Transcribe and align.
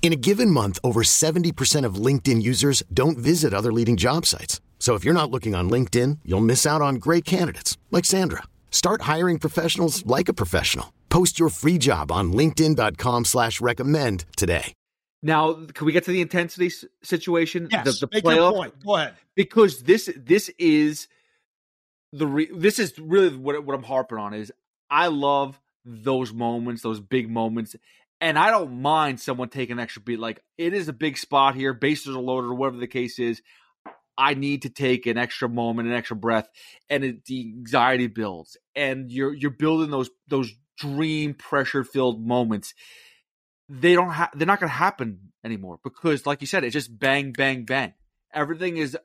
In 0.00 0.12
a 0.14 0.16
given 0.16 0.50
month, 0.50 0.78
over 0.82 1.02
70% 1.02 1.84
of 1.84 1.96
LinkedIn 1.96 2.40
users 2.40 2.82
don't 2.94 3.18
visit 3.18 3.52
other 3.52 3.72
leading 3.72 3.98
job 3.98 4.24
sites. 4.24 4.62
So 4.78 4.94
if 4.94 5.04
you're 5.04 5.12
not 5.12 5.30
looking 5.30 5.54
on 5.54 5.68
LinkedIn, 5.68 6.20
you'll 6.24 6.48
miss 6.52 6.64
out 6.64 6.80
on 6.80 6.94
great 6.94 7.26
candidates 7.26 7.76
like 7.90 8.06
Sandra. 8.06 8.44
Start 8.70 9.02
hiring 9.02 9.38
professionals 9.38 10.06
like 10.06 10.30
a 10.30 10.32
professional. 10.32 10.94
Post 11.10 11.38
your 11.38 11.50
free 11.50 11.76
job 11.76 12.10
on 12.10 12.32
LinkedIn.com 12.32 13.26
slash 13.26 13.60
recommend 13.60 14.24
today. 14.36 14.72
Now, 15.20 15.54
can 15.74 15.84
we 15.84 15.92
get 15.92 16.04
to 16.04 16.12
the 16.12 16.20
intensity 16.20 16.70
situation? 17.02 17.68
Yes, 17.72 17.84
the, 17.84 18.06
the 18.06 18.08
make 18.12 18.24
your 18.24 18.32
playoff? 18.34 18.54
point. 18.54 18.84
Go 18.84 18.96
ahead. 18.96 19.14
Because 19.34 19.82
this 19.82 20.08
this 20.16 20.48
is 20.60 21.08
the 22.12 22.26
re- 22.26 22.50
this 22.54 22.78
is 22.78 22.96
really 23.00 23.36
what 23.36 23.64
what 23.64 23.74
I'm 23.74 23.82
harping 23.82 24.18
on 24.18 24.32
is 24.32 24.52
I 24.88 25.08
love 25.08 25.60
those 25.84 26.32
moments, 26.32 26.82
those 26.82 27.00
big 27.00 27.28
moments, 27.28 27.74
and 28.20 28.38
I 28.38 28.50
don't 28.50 28.82
mind 28.82 29.20
someone 29.20 29.48
taking 29.48 29.74
an 29.74 29.80
extra 29.80 30.02
beat. 30.02 30.18
Like 30.18 30.42
it 30.56 30.74
is 30.74 30.88
a 30.88 30.92
big 30.92 31.18
spot 31.18 31.54
here, 31.54 31.72
bases 31.72 32.16
are 32.16 32.20
loaded, 32.20 32.48
or 32.48 32.54
whatever 32.54 32.78
the 32.78 32.86
case 32.86 33.18
is. 33.18 33.42
I 34.16 34.34
need 34.34 34.62
to 34.62 34.68
take 34.68 35.06
an 35.06 35.16
extra 35.16 35.48
moment, 35.48 35.88
an 35.88 35.94
extra 35.94 36.16
breath, 36.16 36.48
and 36.90 37.04
it, 37.04 37.24
the 37.26 37.52
anxiety 37.56 38.08
builds, 38.08 38.56
and 38.74 39.12
you're 39.12 39.32
you're 39.32 39.50
building 39.50 39.90
those 39.90 40.10
those 40.26 40.52
dream 40.76 41.34
pressure 41.34 41.84
filled 41.84 42.24
moments. 42.24 42.74
They 43.68 43.94
don't 43.94 44.10
have 44.10 44.30
they're 44.34 44.46
not 44.46 44.60
going 44.60 44.70
to 44.70 44.76
happen 44.76 45.32
anymore 45.44 45.78
because, 45.84 46.26
like 46.26 46.40
you 46.40 46.46
said, 46.46 46.64
it's 46.64 46.72
just 46.72 46.98
bang 46.98 47.32
bang 47.32 47.64
bang. 47.64 47.94
Everything 48.34 48.76
is 48.76 48.96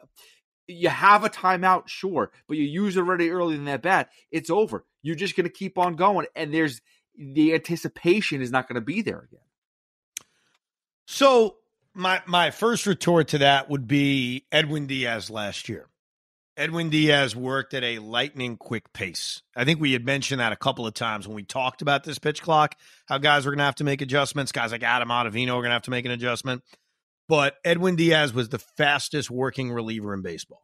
you 0.67 0.89
have 0.89 1.23
a 1.23 1.29
timeout, 1.29 1.87
sure, 1.87 2.31
but 2.47 2.57
you 2.57 2.63
use 2.63 2.95
it 2.95 3.01
already 3.01 3.29
early 3.29 3.55
in 3.55 3.65
that 3.65 3.81
bat. 3.81 4.09
It's 4.31 4.49
over. 4.49 4.85
You're 5.01 5.15
just 5.15 5.35
going 5.35 5.45
to 5.45 5.53
keep 5.53 5.77
on 5.77 5.95
going, 5.95 6.25
and 6.35 6.53
there's 6.53 6.81
the 7.17 7.53
anticipation 7.53 8.41
is 8.41 8.51
not 8.51 8.67
going 8.67 8.75
to 8.75 8.81
be 8.81 9.01
there 9.01 9.19
again. 9.19 9.45
So 11.05 11.57
my 11.93 12.21
my 12.25 12.51
first 12.51 12.85
retort 12.85 13.29
to 13.29 13.39
that 13.39 13.69
would 13.69 13.87
be 13.87 14.45
Edwin 14.51 14.87
Diaz 14.87 15.29
last 15.29 15.69
year. 15.69 15.87
Edwin 16.55 16.89
Diaz 16.89 17.35
worked 17.35 17.73
at 17.73 17.83
a 17.83 17.97
lightning 17.99 18.57
quick 18.57 18.93
pace. 18.93 19.41
I 19.55 19.65
think 19.65 19.79
we 19.79 19.93
had 19.93 20.05
mentioned 20.05 20.39
that 20.39 20.51
a 20.51 20.57
couple 20.57 20.85
of 20.85 20.93
times 20.93 21.27
when 21.27 21.35
we 21.35 21.43
talked 21.43 21.81
about 21.81 22.03
this 22.03 22.19
pitch 22.19 22.43
clock, 22.43 22.75
how 23.07 23.17
guys 23.17 23.45
were 23.45 23.51
going 23.51 23.59
to 23.59 23.65
have 23.65 23.75
to 23.75 23.83
make 23.83 24.01
adjustments. 24.01 24.51
Guys 24.51 24.71
like 24.71 24.83
Adam 24.83 25.09
Ottavino 25.09 25.49
are 25.49 25.61
going 25.61 25.65
to 25.65 25.71
have 25.71 25.83
to 25.83 25.91
make 25.91 26.05
an 26.05 26.11
adjustment. 26.11 26.63
But 27.27 27.55
Edwin 27.65 27.95
Diaz 27.95 28.33
was 28.33 28.49
the 28.49 28.59
fastest 28.59 29.31
working 29.31 29.71
reliever 29.71 30.13
in 30.13 30.21
baseball. 30.21 30.63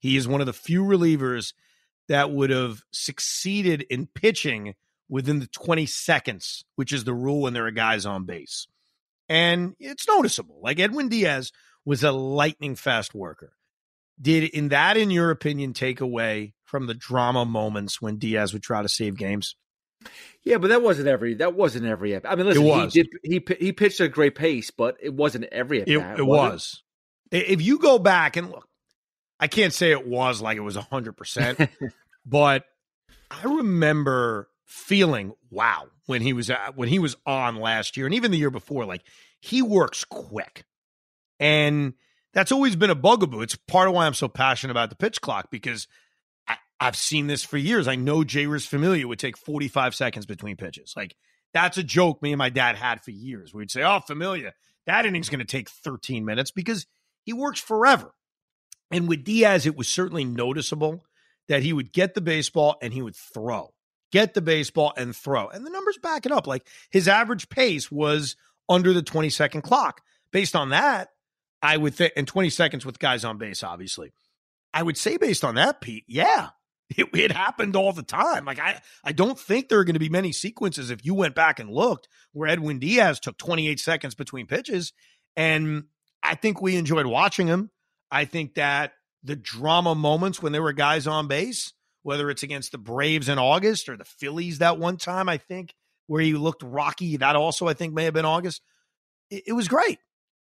He 0.00 0.16
is 0.16 0.28
one 0.28 0.40
of 0.40 0.46
the 0.46 0.52
few 0.52 0.82
relievers 0.82 1.54
that 2.08 2.30
would 2.30 2.50
have 2.50 2.82
succeeded 2.90 3.82
in 3.88 4.08
pitching 4.08 4.74
within 5.12 5.40
the 5.40 5.46
20 5.46 5.84
seconds, 5.84 6.64
which 6.76 6.90
is 6.90 7.04
the 7.04 7.12
rule 7.12 7.42
when 7.42 7.52
there 7.52 7.66
are 7.66 7.70
guys 7.70 8.06
on 8.06 8.24
base. 8.24 8.66
And 9.28 9.76
it's 9.78 10.08
noticeable. 10.08 10.58
Like 10.62 10.80
Edwin 10.80 11.10
Diaz 11.10 11.52
was 11.84 12.02
a 12.02 12.10
lightning 12.10 12.76
fast 12.76 13.14
worker. 13.14 13.52
Did 14.20 14.44
in 14.44 14.70
that, 14.70 14.96
in 14.96 15.10
your 15.10 15.30
opinion, 15.30 15.74
take 15.74 16.00
away 16.00 16.54
from 16.64 16.86
the 16.86 16.94
drama 16.94 17.44
moments 17.44 18.00
when 18.00 18.16
Diaz 18.16 18.54
would 18.54 18.62
try 18.62 18.80
to 18.80 18.88
save 18.88 19.18
games? 19.18 19.54
Yeah, 20.44 20.56
but 20.56 20.68
that 20.68 20.80
wasn't 20.82 21.08
every. 21.08 21.34
That 21.34 21.54
wasn't 21.54 21.84
every. 21.84 22.16
I 22.16 22.34
mean, 22.34 22.46
listen, 22.46 22.64
was. 22.64 22.94
he 22.94 23.02
did. 23.02 23.12
He 23.22 23.44
he 23.66 23.72
pitched 23.72 24.00
at 24.00 24.06
a 24.06 24.08
great 24.08 24.34
pace, 24.34 24.70
but 24.70 24.96
it 25.00 25.12
wasn't 25.12 25.44
every. 25.52 25.80
It, 25.80 25.88
it 25.88 26.26
was. 26.26 26.82
I- 27.30 27.36
If 27.36 27.60
you 27.60 27.78
go 27.78 27.98
back 27.98 28.36
and 28.38 28.50
look, 28.50 28.66
I 29.38 29.46
can't 29.46 29.74
say 29.74 29.90
it 29.90 30.06
was 30.06 30.40
like 30.40 30.56
it 30.56 30.60
was 30.60 30.76
100%, 30.76 31.68
but 32.26 32.64
I 33.30 33.44
remember 33.44 34.48
feeling 34.72 35.32
wow 35.50 35.84
when 36.06 36.22
he 36.22 36.32
was 36.32 36.48
at, 36.48 36.76
when 36.76 36.88
he 36.88 36.98
was 36.98 37.14
on 37.26 37.56
last 37.56 37.96
year 37.96 38.06
and 38.06 38.14
even 38.14 38.30
the 38.30 38.38
year 38.38 38.50
before 38.50 38.86
like 38.86 39.02
he 39.38 39.60
works 39.60 40.04
quick. 40.04 40.64
And 41.38 41.92
that's 42.32 42.52
always 42.52 42.74
been 42.74 42.88
a 42.88 42.94
bugaboo. 42.94 43.42
It's 43.42 43.56
part 43.56 43.88
of 43.88 43.94
why 43.94 44.06
I'm 44.06 44.14
so 44.14 44.28
passionate 44.28 44.70
about 44.70 44.88
the 44.88 44.96
pitch 44.96 45.20
clock 45.20 45.50
because 45.50 45.88
I, 46.48 46.56
I've 46.80 46.96
seen 46.96 47.26
this 47.26 47.44
for 47.44 47.58
years. 47.58 47.86
I 47.86 47.96
know 47.96 48.22
Jeurys 48.22 48.66
Familia 48.66 49.06
would 49.06 49.18
take 49.18 49.36
45 49.36 49.94
seconds 49.94 50.24
between 50.24 50.56
pitches. 50.56 50.94
Like 50.96 51.16
that's 51.52 51.76
a 51.76 51.82
joke 51.82 52.22
me 52.22 52.32
and 52.32 52.38
my 52.38 52.48
dad 52.48 52.76
had 52.76 53.02
for 53.02 53.10
years. 53.10 53.52
We'd 53.52 53.70
say, 53.70 53.82
"Oh, 53.82 54.00
Familia, 54.00 54.54
that 54.86 55.04
inning's 55.04 55.28
going 55.28 55.40
to 55.40 55.44
take 55.44 55.68
13 55.68 56.24
minutes 56.24 56.50
because 56.50 56.86
he 57.24 57.34
works 57.34 57.60
forever." 57.60 58.14
And 58.90 59.06
with 59.06 59.24
Diaz, 59.24 59.66
it 59.66 59.76
was 59.76 59.88
certainly 59.88 60.24
noticeable 60.24 61.04
that 61.48 61.62
he 61.62 61.72
would 61.72 61.92
get 61.92 62.14
the 62.14 62.20
baseball 62.20 62.78
and 62.80 62.92
he 62.92 63.02
would 63.02 63.16
throw, 63.16 63.74
get 64.12 64.34
the 64.34 64.42
baseball 64.42 64.92
and 64.96 65.16
throw. 65.16 65.48
And 65.48 65.66
the 65.66 65.70
numbers 65.70 65.98
back 65.98 66.26
it 66.26 66.32
up. 66.32 66.46
Like 66.46 66.66
his 66.90 67.08
average 67.08 67.48
pace 67.48 67.90
was 67.90 68.36
under 68.68 68.92
the 68.92 69.02
20 69.02 69.30
second 69.30 69.62
clock. 69.62 70.02
Based 70.30 70.54
on 70.54 70.70
that, 70.70 71.08
I 71.60 71.76
would 71.76 71.94
think, 71.94 72.12
and 72.16 72.26
20 72.26 72.50
seconds 72.50 72.86
with 72.86 72.98
guys 72.98 73.24
on 73.24 73.38
base, 73.38 73.62
obviously. 73.62 74.12
I 74.72 74.82
would 74.82 74.96
say, 74.96 75.16
based 75.16 75.44
on 75.44 75.56
that, 75.56 75.80
Pete, 75.80 76.04
yeah, 76.06 76.50
it, 76.90 77.08
it 77.14 77.32
happened 77.32 77.76
all 77.76 77.92
the 77.92 78.02
time. 78.02 78.44
Like, 78.44 78.58
I, 78.58 78.80
I 79.04 79.12
don't 79.12 79.38
think 79.38 79.68
there 79.68 79.78
are 79.78 79.84
going 79.84 79.94
to 79.94 80.00
be 80.00 80.08
many 80.08 80.32
sequences 80.32 80.90
if 80.90 81.04
you 81.04 81.14
went 81.14 81.34
back 81.34 81.60
and 81.60 81.70
looked 81.70 82.08
where 82.32 82.48
Edwin 82.48 82.78
Diaz 82.78 83.20
took 83.20 83.36
28 83.38 83.78
seconds 83.78 84.14
between 84.14 84.46
pitches. 84.46 84.92
And 85.36 85.84
I 86.22 86.34
think 86.34 86.60
we 86.60 86.76
enjoyed 86.76 87.06
watching 87.06 87.46
him. 87.46 87.70
I 88.10 88.24
think 88.24 88.54
that 88.54 88.92
the 89.22 89.36
drama 89.36 89.94
moments 89.94 90.42
when 90.42 90.52
there 90.52 90.62
were 90.62 90.72
guys 90.72 91.06
on 91.06 91.28
base, 91.28 91.72
whether 92.02 92.30
it's 92.30 92.42
against 92.42 92.72
the 92.72 92.78
Braves 92.78 93.28
in 93.28 93.38
August 93.38 93.88
or 93.88 93.96
the 93.96 94.04
Phillies 94.04 94.58
that 94.58 94.78
one 94.78 94.96
time, 94.96 95.28
I 95.28 95.38
think, 95.38 95.74
where 96.06 96.22
he 96.22 96.34
looked 96.34 96.62
rocky, 96.62 97.16
that 97.18 97.36
also 97.36 97.66
I 97.68 97.74
think 97.74 97.94
may 97.94 98.04
have 98.04 98.14
been 98.14 98.24
August. 98.24 98.62
It, 99.30 99.44
it 99.48 99.52
was 99.52 99.68
great. 99.68 99.98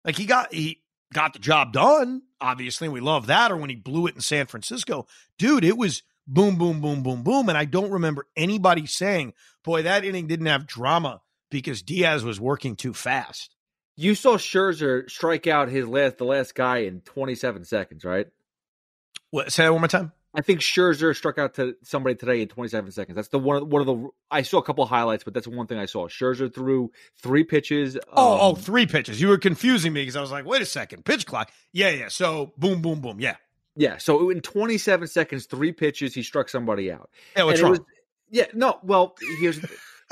Like 0.04 0.16
he 0.16 0.26
got 0.26 0.52
he 0.52 0.82
got 1.12 1.32
the 1.32 1.38
job 1.38 1.72
done, 1.72 2.22
obviously, 2.40 2.86
and 2.86 2.94
we 2.94 3.00
love 3.00 3.26
that. 3.26 3.52
Or 3.52 3.56
when 3.56 3.70
he 3.70 3.76
blew 3.76 4.06
it 4.06 4.14
in 4.14 4.20
San 4.20 4.46
Francisco. 4.46 5.06
Dude, 5.38 5.64
it 5.64 5.76
was 5.76 6.02
boom, 6.26 6.56
boom, 6.56 6.80
boom, 6.80 7.02
boom, 7.02 7.22
boom. 7.22 7.48
And 7.48 7.58
I 7.58 7.64
don't 7.64 7.90
remember 7.90 8.26
anybody 8.36 8.86
saying, 8.86 9.34
boy, 9.64 9.82
that 9.82 10.04
inning 10.04 10.26
didn't 10.26 10.46
have 10.46 10.66
drama 10.66 11.20
because 11.50 11.82
Diaz 11.82 12.24
was 12.24 12.40
working 12.40 12.76
too 12.76 12.94
fast. 12.94 13.54
You 13.94 14.14
saw 14.14 14.36
Scherzer 14.36 15.08
strike 15.10 15.46
out 15.46 15.68
his 15.68 15.86
last 15.86 16.18
the 16.18 16.24
last 16.24 16.54
guy 16.54 16.78
in 16.78 17.02
27 17.02 17.64
seconds, 17.64 18.04
right? 18.04 18.26
What, 19.30 19.52
say 19.52 19.64
that 19.64 19.72
one 19.72 19.82
more 19.82 19.88
time. 19.88 20.12
I 20.34 20.40
think 20.40 20.60
Scherzer 20.60 21.14
struck 21.14 21.36
out 21.36 21.54
to 21.54 21.76
somebody 21.82 22.14
today 22.14 22.40
in 22.40 22.48
27 22.48 22.90
seconds. 22.92 23.16
That's 23.16 23.28
the 23.28 23.38
one. 23.38 23.68
One 23.68 23.80
of 23.80 23.86
the. 23.86 24.08
I 24.30 24.42
saw 24.42 24.58
a 24.58 24.62
couple 24.62 24.82
of 24.82 24.88
highlights, 24.88 25.24
but 25.24 25.34
that's 25.34 25.46
one 25.46 25.66
thing 25.66 25.78
I 25.78 25.84
saw. 25.84 26.08
Scherzer 26.08 26.52
threw 26.52 26.90
three 27.20 27.44
pitches. 27.44 27.98
Oh, 28.12 28.32
um, 28.34 28.38
oh, 28.40 28.54
three 28.54 28.86
pitches. 28.86 29.20
You 29.20 29.28
were 29.28 29.36
confusing 29.38 29.92
me 29.92 30.00
because 30.02 30.16
I 30.16 30.22
was 30.22 30.30
like, 30.30 30.46
wait 30.46 30.62
a 30.62 30.66
second, 30.66 31.04
pitch 31.04 31.26
clock. 31.26 31.50
Yeah, 31.72 31.90
yeah. 31.90 32.08
So 32.08 32.52
boom, 32.56 32.80
boom, 32.80 33.00
boom. 33.00 33.20
Yeah. 33.20 33.36
yeah. 33.76 33.98
So 33.98 34.30
in 34.30 34.40
27 34.40 35.06
seconds, 35.08 35.44
three 35.46 35.72
pitches, 35.72 36.14
he 36.14 36.22
struck 36.22 36.48
somebody 36.48 36.90
out. 36.90 37.10
Yeah, 37.36 37.42
what's 37.44 37.58
And 37.60 37.64
wrong? 37.64 37.70
was- 37.72 37.80
yeah. 38.30 38.46
No. 38.54 38.78
Well, 38.82 39.14
here's 39.40 39.60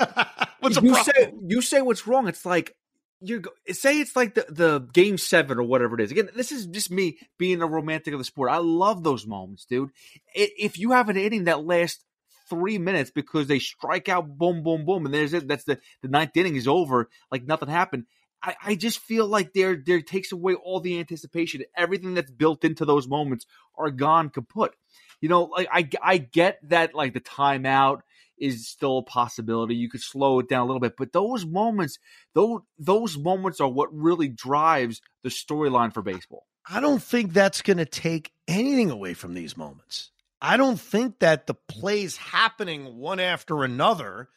what's 0.59 0.75
the 0.75 0.81
you 0.83 0.93
problem? 0.93 1.03
say 1.15 1.33
you 1.47 1.61
say 1.61 1.81
what's 1.81 2.05
wrong. 2.05 2.27
It's 2.27 2.45
like 2.45 2.75
you 3.21 3.39
go 3.41 3.51
say 3.69 3.99
it's 3.99 4.15
like 4.15 4.33
the 4.33 4.45
the 4.49 4.79
game 4.93 5.17
seven 5.17 5.59
or 5.59 5.63
whatever 5.63 5.95
it 5.95 6.01
is. 6.01 6.11
Again, 6.11 6.29
this 6.35 6.51
is 6.51 6.65
just 6.65 6.91
me 6.91 7.19
being 7.37 7.61
a 7.61 7.67
romantic 7.67 8.13
of 8.13 8.19
the 8.19 8.25
sport. 8.25 8.51
I 8.51 8.57
love 8.57 9.03
those 9.03 9.25
moments, 9.27 9.65
dude. 9.65 9.91
If 10.33 10.79
you 10.79 10.91
have 10.91 11.09
an 11.09 11.17
inning 11.17 11.45
that 11.45 11.63
lasts 11.63 12.03
three 12.49 12.77
minutes 12.77 13.11
because 13.11 13.47
they 13.47 13.59
strike 13.59 14.09
out, 14.09 14.37
boom, 14.37 14.63
boom, 14.63 14.85
boom, 14.85 15.05
and 15.05 15.13
there's 15.13 15.33
it. 15.33 15.47
That's 15.47 15.63
the 15.63 15.79
the 16.01 16.09
ninth 16.09 16.35
inning 16.35 16.55
is 16.55 16.67
over, 16.67 17.09
like 17.31 17.45
nothing 17.45 17.69
happened. 17.69 18.05
I, 18.43 18.55
I 18.63 18.75
just 18.75 18.99
feel 18.99 19.27
like 19.27 19.53
there 19.53 19.81
there 19.85 20.01
takes 20.01 20.31
away 20.31 20.55
all 20.55 20.79
the 20.79 20.99
anticipation. 20.99 21.63
Everything 21.77 22.15
that's 22.15 22.31
built 22.31 22.63
into 22.63 22.85
those 22.85 23.07
moments 23.07 23.45
are 23.77 23.91
gone 23.91 24.29
kaput. 24.29 24.73
You 25.21 25.29
know, 25.29 25.43
like 25.43 25.67
I 25.71 25.87
I 26.01 26.17
get 26.17 26.57
that 26.69 26.95
like 26.95 27.13
the 27.13 27.21
timeout 27.21 28.01
is 28.41 28.67
still 28.67 28.97
a 28.97 29.03
possibility. 29.03 29.75
You 29.75 29.89
could 29.89 30.01
slow 30.01 30.39
it 30.39 30.49
down 30.49 30.63
a 30.63 30.65
little 30.65 30.81
bit, 30.81 30.97
but 30.97 31.13
those 31.13 31.45
moments, 31.45 31.99
those 32.33 32.61
those 32.77 33.17
moments 33.17 33.61
are 33.61 33.69
what 33.69 33.89
really 33.93 34.27
drives 34.27 35.01
the 35.23 35.29
storyline 35.29 35.93
for 35.93 36.01
baseball. 36.01 36.47
I 36.69 36.79
don't 36.79 37.01
think 37.01 37.33
that's 37.33 37.61
going 37.61 37.77
to 37.77 37.85
take 37.85 38.31
anything 38.47 38.91
away 38.91 39.13
from 39.13 39.33
these 39.33 39.55
moments. 39.55 40.11
I 40.41 40.57
don't 40.57 40.79
think 40.79 41.19
that 41.19 41.47
the 41.47 41.53
plays 41.53 42.17
happening 42.17 42.97
one 42.97 43.19
after 43.19 43.63
another 43.63 44.29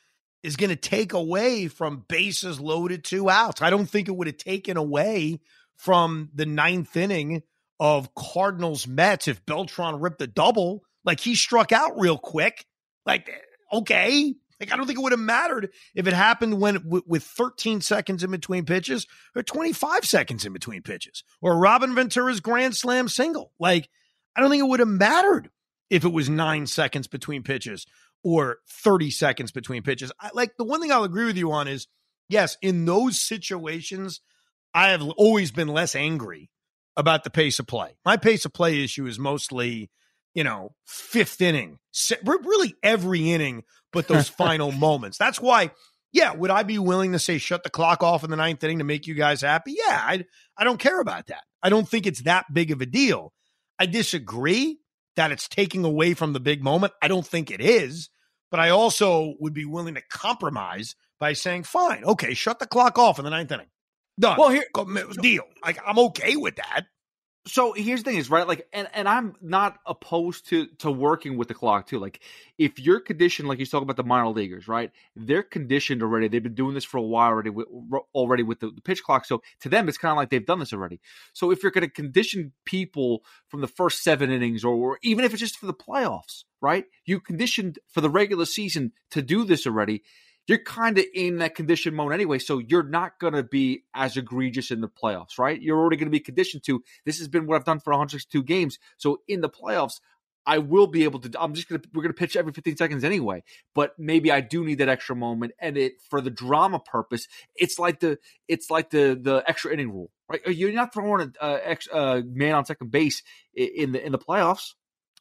is 0.42 0.56
going 0.56 0.70
to 0.70 0.76
take 0.76 1.14
away 1.14 1.68
from 1.68 2.04
bases 2.06 2.60
loaded, 2.60 3.02
two 3.02 3.30
outs. 3.30 3.62
I 3.62 3.70
don't 3.70 3.86
think 3.86 4.08
it 4.08 4.16
would 4.16 4.26
have 4.26 4.36
taken 4.36 4.76
away 4.76 5.40
from 5.76 6.28
the 6.34 6.46
ninth 6.46 6.94
inning 6.96 7.42
of 7.80 8.14
Cardinals 8.14 8.86
Mets 8.86 9.26
if 9.26 9.44
Beltran 9.46 10.00
ripped 10.00 10.20
a 10.22 10.26
double. 10.26 10.82
Like 11.04 11.20
he 11.20 11.34
struck 11.34 11.72
out 11.72 11.98
real 11.98 12.18
quick. 12.18 12.66
Like, 13.06 13.30
okay. 13.78 14.34
Like, 14.60 14.72
I 14.72 14.76
don't 14.76 14.86
think 14.86 14.98
it 14.98 15.02
would 15.02 15.12
have 15.12 15.20
mattered 15.20 15.70
if 15.94 16.06
it 16.06 16.12
happened 16.12 16.60
when 16.60 16.74
w- 16.74 17.02
with 17.06 17.24
13 17.24 17.80
seconds 17.80 18.22
in 18.22 18.30
between 18.30 18.64
pitches 18.64 19.06
or 19.34 19.42
25 19.42 20.04
seconds 20.04 20.46
in 20.46 20.52
between 20.52 20.82
pitches 20.82 21.24
or 21.42 21.58
Robin 21.58 21.94
Ventura's 21.94 22.40
grand 22.40 22.76
slam 22.76 23.08
single. 23.08 23.52
Like, 23.58 23.88
I 24.36 24.40
don't 24.40 24.50
think 24.50 24.62
it 24.62 24.68
would 24.68 24.80
have 24.80 24.88
mattered 24.88 25.50
if 25.90 26.04
it 26.04 26.12
was 26.12 26.28
nine 26.28 26.66
seconds 26.66 27.08
between 27.08 27.42
pitches 27.42 27.86
or 28.22 28.58
30 28.68 29.10
seconds 29.10 29.52
between 29.52 29.82
pitches. 29.82 30.12
I, 30.20 30.30
like, 30.34 30.56
the 30.56 30.64
one 30.64 30.80
thing 30.80 30.92
I'll 30.92 31.04
agree 31.04 31.26
with 31.26 31.36
you 31.36 31.52
on 31.52 31.68
is 31.68 31.88
yes, 32.28 32.56
in 32.62 32.84
those 32.84 33.18
situations, 33.18 34.20
I 34.72 34.88
have 34.88 35.02
always 35.02 35.50
been 35.50 35.68
less 35.68 35.94
angry 35.94 36.50
about 36.96 37.24
the 37.24 37.30
pace 37.30 37.58
of 37.58 37.66
play. 37.66 37.96
My 38.04 38.16
pace 38.16 38.44
of 38.44 38.52
play 38.52 38.82
issue 38.82 39.06
is 39.06 39.18
mostly, 39.18 39.90
you 40.34 40.44
know, 40.44 40.74
fifth 40.86 41.40
inning, 41.40 41.78
really 42.24 42.74
every 42.82 43.32
inning, 43.32 43.62
but 43.92 44.08
those 44.08 44.28
final 44.38 44.72
moments. 44.72 45.18
That's 45.18 45.40
why, 45.40 45.70
yeah, 46.12 46.34
would 46.34 46.50
I 46.50 46.62
be 46.64 46.78
willing 46.78 47.12
to 47.12 47.18
say 47.18 47.38
shut 47.38 47.62
the 47.62 47.70
clock 47.70 48.02
off 48.02 48.24
in 48.24 48.30
the 48.30 48.36
ninth 48.36 48.62
inning 48.62 48.78
to 48.78 48.84
make 48.84 49.06
you 49.06 49.14
guys 49.14 49.40
happy? 49.40 49.76
Yeah, 49.76 50.00
I, 50.00 50.24
I 50.56 50.64
don't 50.64 50.80
care 50.80 51.00
about 51.00 51.28
that. 51.28 51.42
I 51.62 51.70
don't 51.70 51.88
think 51.88 52.06
it's 52.06 52.22
that 52.22 52.46
big 52.52 52.70
of 52.70 52.80
a 52.80 52.86
deal. 52.86 53.32
I 53.78 53.86
disagree 53.86 54.78
that 55.16 55.32
it's 55.32 55.48
taking 55.48 55.84
away 55.84 56.14
from 56.14 56.32
the 56.32 56.40
big 56.40 56.62
moment. 56.62 56.92
I 57.00 57.08
don't 57.08 57.26
think 57.26 57.50
it 57.50 57.60
is, 57.60 58.10
but 58.50 58.60
I 58.60 58.70
also 58.70 59.34
would 59.40 59.54
be 59.54 59.64
willing 59.64 59.94
to 59.94 60.02
compromise 60.10 60.94
by 61.18 61.32
saying, 61.32 61.62
fine, 61.62 62.04
okay, 62.04 62.34
shut 62.34 62.58
the 62.58 62.66
clock 62.66 62.98
off 62.98 63.18
in 63.18 63.24
the 63.24 63.30
ninth 63.30 63.52
inning. 63.52 63.68
Done. 64.18 64.36
Well, 64.38 64.50
here 64.50 64.64
deal. 65.20 65.44
Like 65.64 65.78
I'm 65.84 65.98
okay 65.98 66.36
with 66.36 66.56
that. 66.56 66.82
So 67.46 67.74
here's 67.74 68.02
the 68.02 68.10
thing 68.10 68.18
is 68.18 68.30
right 68.30 68.48
like 68.48 68.66
and, 68.72 68.88
and 68.94 69.06
I'm 69.06 69.34
not 69.42 69.78
opposed 69.84 70.48
to 70.48 70.66
to 70.78 70.90
working 70.90 71.36
with 71.36 71.48
the 71.48 71.54
clock 71.54 71.86
too. 71.86 71.98
Like 71.98 72.20
if 72.56 72.78
you're 72.78 73.00
conditioned 73.00 73.48
like 73.48 73.58
you 73.58 73.66
talk 73.66 73.82
about 73.82 73.96
the 73.96 74.02
minor 74.02 74.28
leaguers, 74.28 74.66
right? 74.66 74.90
They're 75.14 75.42
conditioned 75.42 76.02
already. 76.02 76.28
They've 76.28 76.42
been 76.42 76.54
doing 76.54 76.72
this 76.72 76.84
for 76.84 76.96
a 76.96 77.02
while 77.02 77.28
already 77.28 77.50
with, 77.50 77.66
already 78.14 78.44
with 78.44 78.60
the, 78.60 78.70
the 78.70 78.80
pitch 78.80 79.02
clock. 79.02 79.26
So 79.26 79.42
to 79.60 79.68
them 79.68 79.88
it's 79.88 79.98
kind 79.98 80.10
of 80.10 80.16
like 80.16 80.30
they've 80.30 80.44
done 80.44 80.58
this 80.58 80.72
already. 80.72 81.00
So 81.34 81.50
if 81.50 81.62
you're 81.62 81.72
going 81.72 81.86
to 81.86 81.90
condition 81.90 82.52
people 82.64 83.22
from 83.48 83.60
the 83.60 83.68
first 83.68 84.02
7 84.02 84.30
innings 84.30 84.64
or, 84.64 84.74
or 84.74 84.98
even 85.02 85.26
if 85.26 85.32
it's 85.32 85.40
just 85.40 85.58
for 85.58 85.66
the 85.66 85.74
playoffs, 85.74 86.44
right? 86.62 86.86
You 87.04 87.20
conditioned 87.20 87.78
for 87.88 88.00
the 88.00 88.08
regular 88.08 88.46
season 88.46 88.92
to 89.10 89.20
do 89.20 89.44
this 89.44 89.66
already 89.66 90.02
you're 90.46 90.62
kind 90.62 90.98
of 90.98 91.04
in 91.14 91.38
that 91.38 91.54
condition 91.54 91.94
mode 91.94 92.12
anyway. 92.12 92.38
So 92.38 92.58
you're 92.58 92.82
not 92.82 93.18
going 93.18 93.34
to 93.34 93.42
be 93.42 93.84
as 93.94 94.16
egregious 94.16 94.70
in 94.70 94.80
the 94.80 94.88
playoffs, 94.88 95.38
right? 95.38 95.60
You're 95.60 95.78
already 95.78 95.96
going 95.96 96.06
to 96.06 96.10
be 96.10 96.20
conditioned 96.20 96.64
to 96.64 96.82
this 97.04 97.18
has 97.18 97.28
been 97.28 97.46
what 97.46 97.56
I've 97.56 97.64
done 97.64 97.80
for 97.80 97.92
162 97.92 98.42
games. 98.42 98.78
So 98.98 99.20
in 99.26 99.40
the 99.40 99.48
playoffs, 99.48 100.00
I 100.46 100.58
will 100.58 100.86
be 100.86 101.04
able 101.04 101.20
to. 101.20 101.40
I'm 101.40 101.54
just 101.54 101.68
gonna 101.68 101.80
we're 101.94 102.02
gonna 102.02 102.14
pitch 102.14 102.36
every 102.36 102.52
15 102.52 102.76
seconds 102.76 103.04
anyway. 103.04 103.42
But 103.74 103.98
maybe 103.98 104.30
I 104.30 104.40
do 104.40 104.64
need 104.64 104.78
that 104.78 104.88
extra 104.88 105.16
moment, 105.16 105.52
and 105.58 105.76
it 105.76 105.94
for 106.10 106.20
the 106.20 106.30
drama 106.30 106.80
purpose. 106.80 107.28
It's 107.56 107.78
like 107.78 108.00
the 108.00 108.18
it's 108.46 108.70
like 108.70 108.90
the 108.90 109.18
the 109.20 109.42
extra 109.46 109.72
inning 109.72 109.90
rule, 109.90 110.10
right? 110.28 110.46
You're 110.46 110.72
not 110.72 110.92
throwing 110.92 111.32
a, 111.40 111.46
a, 111.46 111.98
a 111.98 112.22
man 112.22 112.54
on 112.54 112.66
second 112.66 112.90
base 112.90 113.22
in 113.54 113.92
the 113.92 114.04
in 114.04 114.12
the 114.12 114.18
playoffs. 114.18 114.74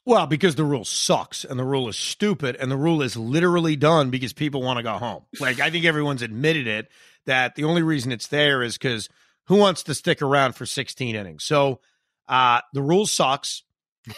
Well, 0.06 0.26
because 0.26 0.54
the 0.54 0.64
rule 0.64 0.84
sucks 0.84 1.44
and 1.44 1.58
the 1.58 1.64
rule 1.64 1.88
is 1.88 1.96
stupid 1.96 2.56
and 2.56 2.70
the 2.70 2.76
rule 2.76 3.00
is 3.00 3.16
literally 3.16 3.74
done 3.74 4.10
because 4.10 4.32
people 4.34 4.62
want 4.62 4.76
to 4.76 4.82
go 4.82 4.92
home. 4.92 5.24
Like 5.40 5.60
I 5.60 5.70
think 5.70 5.86
everyone's 5.86 6.22
admitted 6.22 6.66
it 6.66 6.88
that 7.26 7.54
the 7.54 7.64
only 7.64 7.82
reason 7.82 8.12
it's 8.12 8.26
there 8.26 8.62
is 8.62 8.76
because 8.76 9.08
who 9.46 9.56
wants 9.56 9.84
to 9.84 9.94
stick 9.94 10.20
around 10.20 10.54
for 10.56 10.66
16 10.66 11.16
innings? 11.16 11.44
So 11.44 11.80
uh, 12.28 12.60
the 12.74 12.82
rule 12.82 13.06
sucks. 13.06 13.62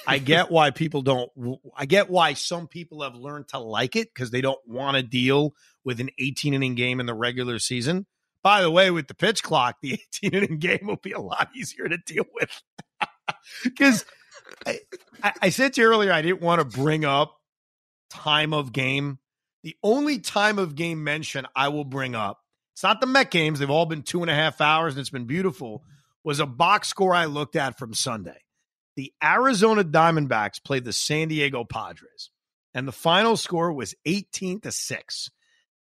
I 0.07 0.19
get 0.19 0.51
why 0.51 0.71
people 0.71 1.03
don't. 1.03 1.31
I 1.77 1.87
get 1.87 2.11
why 2.11 2.35
some 2.35 2.67
people 2.67 3.03
have 3.03 3.15
learned 3.15 3.49
to 3.49 3.59
like 3.59 3.95
it 3.95 4.13
because 4.13 4.31
they 4.31 4.41
don't 4.41 4.59
want 4.67 4.97
to 4.97 5.03
deal 5.05 5.55
with 5.85 6.01
an 6.01 6.11
18 6.19 6.55
inning 6.55 6.75
game 6.75 6.99
in 6.99 7.07
the 7.07 7.15
regular 7.15 7.61
season. 7.61 8.07
By 8.43 8.63
the 8.63 8.71
way, 8.71 8.91
with 8.91 9.09
the 9.09 9.15
pitch 9.15 9.43
clock, 9.43 9.77
the 9.83 9.93
18 10.25 10.35
inning 10.35 10.59
game 10.59 10.81
will 10.83 10.97
be 10.97 11.13
a 11.13 11.21
lot 11.21 11.51
easier 11.55 11.89
to 11.89 11.99
deal 11.99 12.25
with 12.35 12.63
because 13.65 14.05
I, 14.67 14.81
I 15.43 15.49
said 15.51 15.75
to 15.75 15.81
you 15.81 15.89
earlier, 15.89 16.13
I 16.13 16.23
didn't 16.23 16.43
want 16.43 16.61
to 16.61 16.79
bring 16.79 17.05
up 17.05 17.37
time 18.11 18.53
of 18.53 18.73
game. 18.73 19.19
The 19.63 19.77
only 19.83 20.19
time 20.19 20.59
of 20.59 20.75
game 20.75 21.05
mention 21.05 21.47
I 21.55 21.69
will 21.69 21.85
bring 21.85 22.15
up, 22.15 22.41
it's 22.75 22.83
not 22.83 23.01
the 23.01 23.07
Met 23.07 23.31
games. 23.31 23.59
They've 23.59 23.71
all 23.71 23.87
been 23.87 24.03
two 24.03 24.23
and 24.23 24.31
a 24.31 24.35
half 24.35 24.61
hours 24.61 24.95
and 24.95 25.01
it's 25.01 25.11
been 25.11 25.27
beautiful, 25.27 25.83
was 26.23 26.41
a 26.41 26.47
box 26.47 26.89
score 26.89 27.15
I 27.15 27.25
looked 27.25 27.57
at 27.57 27.79
from 27.79 27.95
Sunday. 27.95 28.39
The 28.97 29.13
Arizona 29.23 29.85
Diamondbacks 29.85 30.63
played 30.63 30.85
the 30.85 30.93
San 30.93 31.29
Diego 31.29 31.65
Padres, 31.65 32.31
and 32.75 32.87
the 32.87 32.93
final 32.93 33.37
score 33.37 33.73
was 33.73 33.95
18 34.05 34.61
to 34.61 34.73
6. 34.73 35.31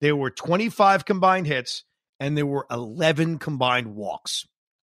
There 0.01 0.15
were 0.15 0.31
25 0.31 1.05
combined 1.05 1.47
hits 1.47 1.83
and 2.19 2.37
there 2.37 2.45
were 2.45 2.65
11 2.69 3.39
combined 3.39 3.95
walks. 3.95 4.47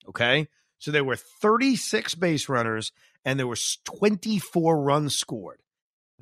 Okay. 0.07 0.47
So 0.79 0.91
there 0.91 1.03
were 1.03 1.15
36 1.15 2.15
base 2.15 2.47
runners 2.49 2.91
and 3.27 3.37
there 3.37 3.45
was 3.45 3.77
24 3.83 4.81
runs 4.81 5.17
scored. 5.17 5.59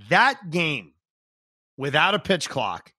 That 0.10 0.50
game 0.50 0.94
without 1.78 2.16
a 2.16 2.20
pitch 2.20 2.50
clock 2.50 2.92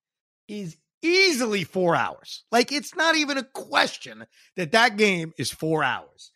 is 0.47 0.77
easily 1.01 1.65
four 1.65 1.93
hours. 1.93 2.45
Like 2.49 2.71
it's 2.71 2.95
not 2.95 3.17
even 3.17 3.37
a 3.37 3.43
question 3.43 4.25
that 4.55 4.71
that 4.71 4.95
game 4.95 5.33
is 5.37 5.51
four 5.51 5.83
hours. 5.83 6.31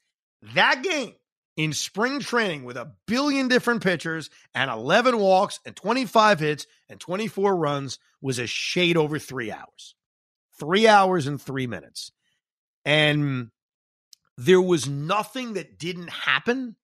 That 0.53 0.83
game 0.83 1.13
in 1.55 1.71
spring 1.71 2.19
training 2.19 2.65
with 2.65 2.75
a 2.75 2.91
billion 3.07 3.47
different 3.47 3.83
pitchers 3.83 4.29
and 4.53 4.69
11 4.69 5.17
walks 5.17 5.61
and 5.65 5.73
25 5.73 6.41
hits 6.41 6.67
and 6.89 6.99
24 6.99 7.55
runs 7.55 7.99
was 8.21 8.37
a 8.37 8.47
shade 8.47 8.97
over 8.97 9.17
three 9.17 9.49
hours. 9.49 9.95
Three 10.59 10.89
hours 10.89 11.25
and 11.25 11.41
three 11.41 11.67
minutes. 11.67 12.11
And 12.83 13.49
there 14.37 14.61
was 14.61 14.89
nothing 14.89 15.53
that 15.53 15.79
didn't 15.79 16.09
happen 16.09 16.75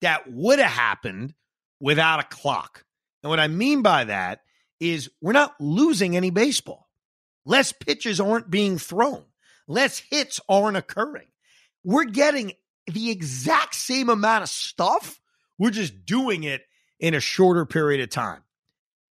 that 0.00 0.30
would 0.30 0.58
have 0.58 0.70
happened 0.70 1.34
without 1.80 2.20
a 2.20 2.24
clock. 2.24 2.84
And 3.22 3.30
what 3.30 3.40
I 3.40 3.48
mean 3.48 3.82
by 3.82 4.04
that 4.04 4.40
is 4.78 5.10
we're 5.20 5.32
not 5.32 5.54
losing 5.60 6.16
any 6.16 6.30
baseball. 6.30 6.88
Less 7.44 7.72
pitches 7.72 8.20
aren't 8.20 8.50
being 8.50 8.78
thrown, 8.78 9.24
less 9.66 9.98
hits 9.98 10.40
aren't 10.48 10.76
occurring. 10.76 11.28
We're 11.84 12.04
getting 12.04 12.52
the 12.86 13.10
exact 13.10 13.74
same 13.74 14.08
amount 14.08 14.42
of 14.42 14.48
stuff. 14.48 15.20
We're 15.58 15.70
just 15.70 16.04
doing 16.04 16.44
it 16.44 16.62
in 16.98 17.14
a 17.14 17.20
shorter 17.20 17.64
period 17.66 18.00
of 18.02 18.10
time. 18.10 18.42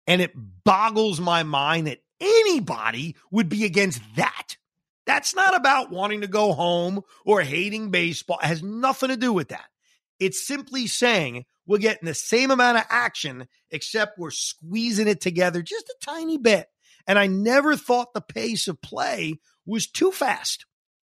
And 0.07 0.21
it 0.21 0.33
boggles 0.63 1.19
my 1.19 1.43
mind 1.43 1.87
that 1.87 2.01
anybody 2.19 3.15
would 3.31 3.49
be 3.49 3.65
against 3.65 4.01
that. 4.15 4.57
That's 5.05 5.35
not 5.35 5.55
about 5.55 5.91
wanting 5.91 6.21
to 6.21 6.27
go 6.27 6.53
home 6.53 7.03
or 7.25 7.41
hating 7.41 7.91
baseball. 7.91 8.39
It 8.41 8.47
has 8.47 8.63
nothing 8.63 9.09
to 9.09 9.17
do 9.17 9.31
with 9.33 9.49
that. 9.49 9.65
It's 10.19 10.45
simply 10.45 10.87
saying 10.87 11.45
we're 11.65 11.77
getting 11.79 12.05
the 12.05 12.13
same 12.13 12.51
amount 12.51 12.77
of 12.77 12.85
action, 12.89 13.47
except 13.71 14.19
we're 14.19 14.31
squeezing 14.31 15.07
it 15.07 15.21
together 15.21 15.61
just 15.61 15.89
a 15.89 15.95
tiny 16.05 16.37
bit. 16.37 16.67
And 17.07 17.19
I 17.19 17.27
never 17.27 17.75
thought 17.75 18.13
the 18.13 18.21
pace 18.21 18.67
of 18.67 18.81
play 18.81 19.39
was 19.65 19.87
too 19.87 20.11
fast. 20.11 20.65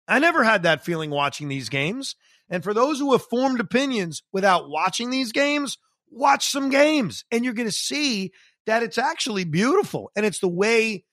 I 0.06 0.18
never 0.18 0.42
had 0.42 0.64
that 0.64 0.84
feeling 0.84 1.10
watching 1.10 1.48
these 1.48 1.68
games. 1.68 2.16
And 2.48 2.64
for 2.64 2.74
those 2.74 2.98
who 2.98 3.12
have 3.12 3.22
formed 3.22 3.60
opinions 3.60 4.22
without 4.32 4.68
watching 4.68 5.10
these 5.10 5.32
games, 5.32 5.78
watch 6.10 6.48
some 6.48 6.68
games 6.68 7.24
and 7.30 7.44
you're 7.44 7.54
going 7.54 7.68
to 7.68 7.72
see 7.72 8.32
that 8.66 8.82
it's 8.82 8.98
actually 8.98 9.44
beautiful. 9.44 10.10
And 10.16 10.26
it's 10.26 10.40
the 10.40 10.48
way 10.48 11.04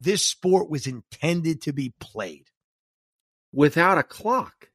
this 0.00 0.24
sport 0.24 0.68
was 0.68 0.86
intended 0.86 1.62
to 1.62 1.72
be 1.72 1.94
played. 2.00 2.46
Without 3.52 3.98
a 3.98 4.02
clock 4.02 4.69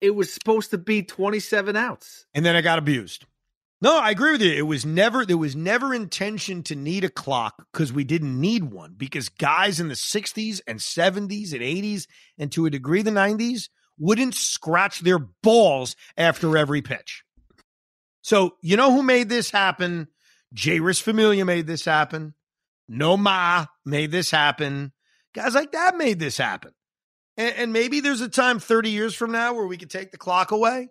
it 0.00 0.14
was 0.14 0.32
supposed 0.32 0.70
to 0.70 0.78
be 0.78 1.02
27 1.02 1.76
outs. 1.76 2.26
And 2.34 2.44
then 2.44 2.56
I 2.56 2.60
got 2.60 2.78
abused. 2.78 3.26
No, 3.82 3.98
I 3.98 4.10
agree 4.10 4.32
with 4.32 4.42
you. 4.42 4.52
It 4.52 4.66
was 4.66 4.84
never 4.84 5.24
there 5.24 5.38
was 5.38 5.56
never 5.56 5.94
intention 5.94 6.62
to 6.64 6.74
need 6.74 7.04
a 7.04 7.08
clock 7.08 7.66
because 7.72 7.92
we 7.92 8.04
didn't 8.04 8.38
need 8.38 8.64
one 8.64 8.94
because 8.96 9.30
guys 9.30 9.80
in 9.80 9.88
the 9.88 9.94
60s 9.94 10.60
and 10.66 10.78
70s 10.78 11.52
and 11.52 11.62
80s 11.62 12.06
and 12.38 12.52
to 12.52 12.66
a 12.66 12.70
degree 12.70 13.00
the 13.00 13.10
90s 13.10 13.70
wouldn't 13.98 14.34
scratch 14.34 15.00
their 15.00 15.18
balls 15.18 15.96
after 16.16 16.58
every 16.58 16.82
pitch. 16.82 17.22
So, 18.22 18.56
you 18.62 18.76
know 18.76 18.92
who 18.92 19.02
made 19.02 19.30
this 19.30 19.50
happen? 19.50 20.08
Jeurys 20.54 21.00
Familia 21.00 21.44
made 21.44 21.66
this 21.66 21.84
happen. 21.86 22.34
Nomar 22.90 23.68
made 23.86 24.10
this 24.10 24.30
happen. 24.30 24.92
Guys 25.34 25.54
like 25.54 25.72
that 25.72 25.96
made 25.96 26.18
this 26.18 26.36
happen. 26.36 26.72
And, 27.36 27.54
and 27.56 27.72
maybe 27.72 28.00
there's 28.00 28.20
a 28.20 28.28
time 28.28 28.58
30 28.58 28.90
years 28.90 29.14
from 29.14 29.32
now 29.32 29.54
where 29.54 29.66
we 29.66 29.76
could 29.76 29.90
take 29.90 30.10
the 30.10 30.18
clock 30.18 30.50
away, 30.50 30.88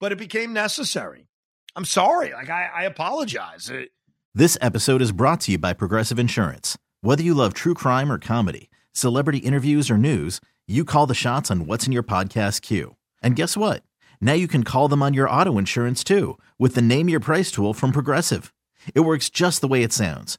but 0.00 0.12
it 0.12 0.18
became 0.18 0.52
necessary. 0.52 1.26
I'm 1.76 1.84
sorry. 1.84 2.32
Like, 2.32 2.50
I, 2.50 2.68
I 2.74 2.82
apologize. 2.84 3.70
It, 3.70 3.90
This 4.34 4.56
episode 4.60 5.02
is 5.02 5.12
brought 5.12 5.40
to 5.42 5.52
you 5.52 5.58
by 5.58 5.72
Progressive 5.72 6.18
Insurance. 6.18 6.76
Whether 7.00 7.22
you 7.22 7.34
love 7.34 7.54
true 7.54 7.74
crime 7.74 8.10
or 8.10 8.18
comedy, 8.18 8.70
celebrity 8.92 9.38
interviews 9.38 9.90
or 9.90 9.98
news, 9.98 10.40
you 10.66 10.84
call 10.84 11.06
the 11.06 11.14
shots 11.14 11.50
on 11.50 11.66
what's 11.66 11.86
in 11.86 11.92
your 11.92 12.02
podcast 12.02 12.62
queue. 12.62 12.96
And 13.22 13.36
guess 13.36 13.56
what? 13.56 13.82
Now 14.20 14.34
you 14.34 14.48
can 14.48 14.64
call 14.64 14.88
them 14.88 15.02
on 15.02 15.14
your 15.14 15.28
auto 15.30 15.58
insurance 15.58 16.04
too 16.04 16.38
with 16.58 16.74
the 16.74 16.82
Name 16.82 17.08
Your 17.08 17.20
Price 17.20 17.50
tool 17.50 17.72
from 17.74 17.92
Progressive. 17.92 18.52
It 18.94 19.00
works 19.00 19.30
just 19.30 19.60
the 19.60 19.68
way 19.68 19.82
it 19.82 19.92
sounds. 19.92 20.38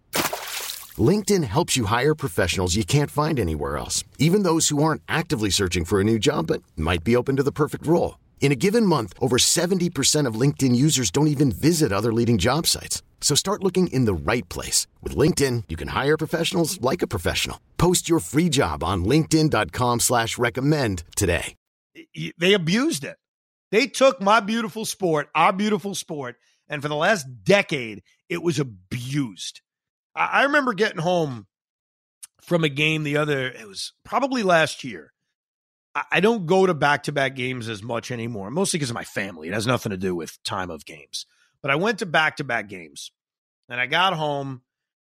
LinkedIn 1.01 1.43
helps 1.43 1.77
you 1.77 1.85
hire 1.85 2.13
professionals 2.13 2.75
you 2.75 2.83
can't 2.83 3.09
find 3.09 3.39
anywhere 3.39 3.77
else, 3.77 4.03
even 4.17 4.43
those 4.43 4.69
who 4.69 4.83
aren't 4.83 5.01
actively 5.07 5.49
searching 5.49 5.85
for 5.85 6.01
a 6.01 6.03
new 6.03 6.19
job 6.19 6.47
but 6.47 6.61
might 6.75 7.03
be 7.05 7.15
open 7.15 7.37
to 7.37 7.43
the 7.43 7.51
perfect 7.51 7.87
role. 7.87 8.19
In 8.41 8.51
a 8.51 8.55
given 8.55 8.85
month, 8.85 9.13
over 9.19 9.37
70% 9.37 10.25
of 10.25 10.35
LinkedIn 10.35 10.75
users 10.75 11.11
don't 11.11 11.33
even 11.35 11.51
visit 11.53 11.93
other 11.93 12.11
leading 12.11 12.37
job 12.37 12.67
sites. 12.67 13.01
So 13.21 13.35
start 13.35 13.63
looking 13.63 13.87
in 13.87 14.03
the 14.05 14.13
right 14.13 14.47
place. 14.49 14.87
With 15.01 15.15
LinkedIn, 15.15 15.65
you 15.69 15.77
can 15.77 15.89
hire 15.89 16.17
professionals 16.17 16.81
like 16.81 17.01
a 17.01 17.07
professional. 17.07 17.61
Post 17.77 18.09
your 18.09 18.19
free 18.19 18.49
job 18.49 18.83
on 18.83 19.05
linkedin.com 19.05 20.01
slash 20.01 20.37
recommend 20.37 21.03
today. 21.15 21.55
they 22.37 22.53
abused 22.53 23.05
it. 23.05 23.15
They 23.71 23.87
took 23.87 24.21
my 24.21 24.41
beautiful 24.41 24.85
sport, 24.85 25.29
our 25.33 25.53
beautiful 25.53 25.95
sport, 25.95 26.35
and 26.67 26.81
for 26.81 26.89
the 26.89 26.95
last 26.95 27.25
decade, 27.43 28.01
it 28.27 28.43
was 28.43 28.59
abused. 28.59 29.61
I, 30.15 30.43
remember 30.43 30.73
getting 30.73 31.01
home 31.01 31.47
from 32.41 32.63
a 32.63 32.69
game 32.69 33.03
the 33.03 33.17
other, 33.17 33.47
it 33.47 33.67
was 33.67 33.93
probably 34.03 34.43
last 34.43 34.83
year. 34.83 35.13
I, 35.95 36.03
I 36.11 36.19
don't 36.19 36.45
go 36.45 36.65
to 36.65 36.73
back 36.73 37.03
to 37.03 37.11
back 37.11 37.35
games 37.35 37.69
as 37.69 37.81
much 37.81 38.11
anymore, 38.11 38.51
mostly 38.51 38.77
because 38.77 38.89
of 38.89 38.95
my 38.95 39.03
family. 39.03 39.47
It 39.47 39.53
has 39.53 39.67
nothing 39.67 39.91
to 39.91 39.97
do 39.97 40.15
with 40.15 40.41
time 40.43 40.69
of 40.69 40.85
games. 40.85 41.25
But 41.61 41.71
I 41.71 41.75
went 41.75 41.99
to 41.99 42.05
back 42.05 42.37
to 42.37 42.43
back 42.43 42.67
games 42.67 43.11
and 43.69 43.79
I 43.79 43.85
got 43.85 44.13
home. 44.13 44.61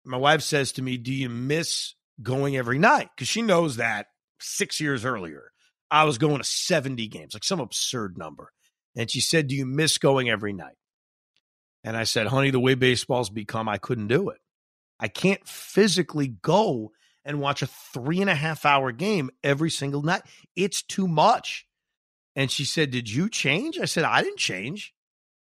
My 0.05 0.17
wife 0.17 0.43
says 0.43 0.73
to 0.73 0.83
me, 0.83 0.97
Do 0.97 1.13
you 1.13 1.29
miss 1.29 1.95
going 2.23 2.57
every 2.57 2.79
night? 2.79 3.09
Because 3.15 3.29
she 3.29 3.43
knows 3.43 3.77
that 3.77 4.07
six 4.41 4.81
years 4.81 5.05
earlier, 5.05 5.53
I 5.91 6.05
was 6.05 6.19
going 6.19 6.39
to 6.39 6.45
70 6.45 7.09
games, 7.09 7.35
like 7.35 7.45
some 7.45 7.61
absurd 7.61 8.19
number. 8.19 8.53
And 8.97 9.11
she 9.11 9.21
said, 9.21 9.47
Do 9.47 9.55
you 9.55 9.67
miss 9.67 9.99
going 9.99 10.29
every 10.29 10.53
night? 10.53 10.77
And 11.85 11.97
I 11.97 12.05
said, 12.05 12.27
Honey, 12.27 12.51
the 12.51 12.61
way 12.61 12.75
baseball's 12.75 13.31
become, 13.31 13.69
I 13.69 13.79
couldn't 13.79 14.09
do 14.09 14.31
it. 14.31 14.39
I 15.01 15.09
can't 15.09 15.45
physically 15.49 16.29
go 16.29 16.93
and 17.25 17.41
watch 17.41 17.63
a 17.63 17.67
three 17.67 18.21
and 18.21 18.31
a 18.31 18.35
half 18.35 18.65
hour 18.65 18.93
game 18.93 19.31
every 19.43 19.71
single 19.71 20.03
night. 20.03 20.23
It's 20.55 20.83
too 20.83 21.09
much. 21.09 21.67
And 22.37 22.51
she 22.51 22.65
said, 22.65 22.91
Did 22.91 23.11
you 23.11 23.29
change? 23.29 23.79
I 23.79 23.87
said, 23.87 24.05
I 24.05 24.23
didn't 24.23 24.39
change. 24.39 24.95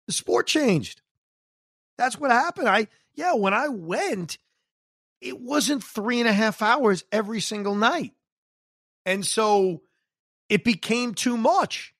The 0.07 0.13
sport 0.13 0.47
changed. 0.47 1.01
That's 1.97 2.19
what 2.19 2.31
happened. 2.31 2.67
I, 2.67 2.87
yeah, 3.13 3.33
when 3.35 3.53
I 3.53 3.69
went, 3.69 4.37
it 5.21 5.39
wasn't 5.39 5.83
three 5.83 6.19
and 6.19 6.27
a 6.27 6.33
half 6.33 6.61
hours 6.61 7.05
every 7.11 7.39
single 7.39 7.75
night. 7.75 8.13
And 9.05 9.25
so 9.25 9.81
it 10.49 10.63
became 10.63 11.13
too 11.13 11.37
much. 11.37 11.93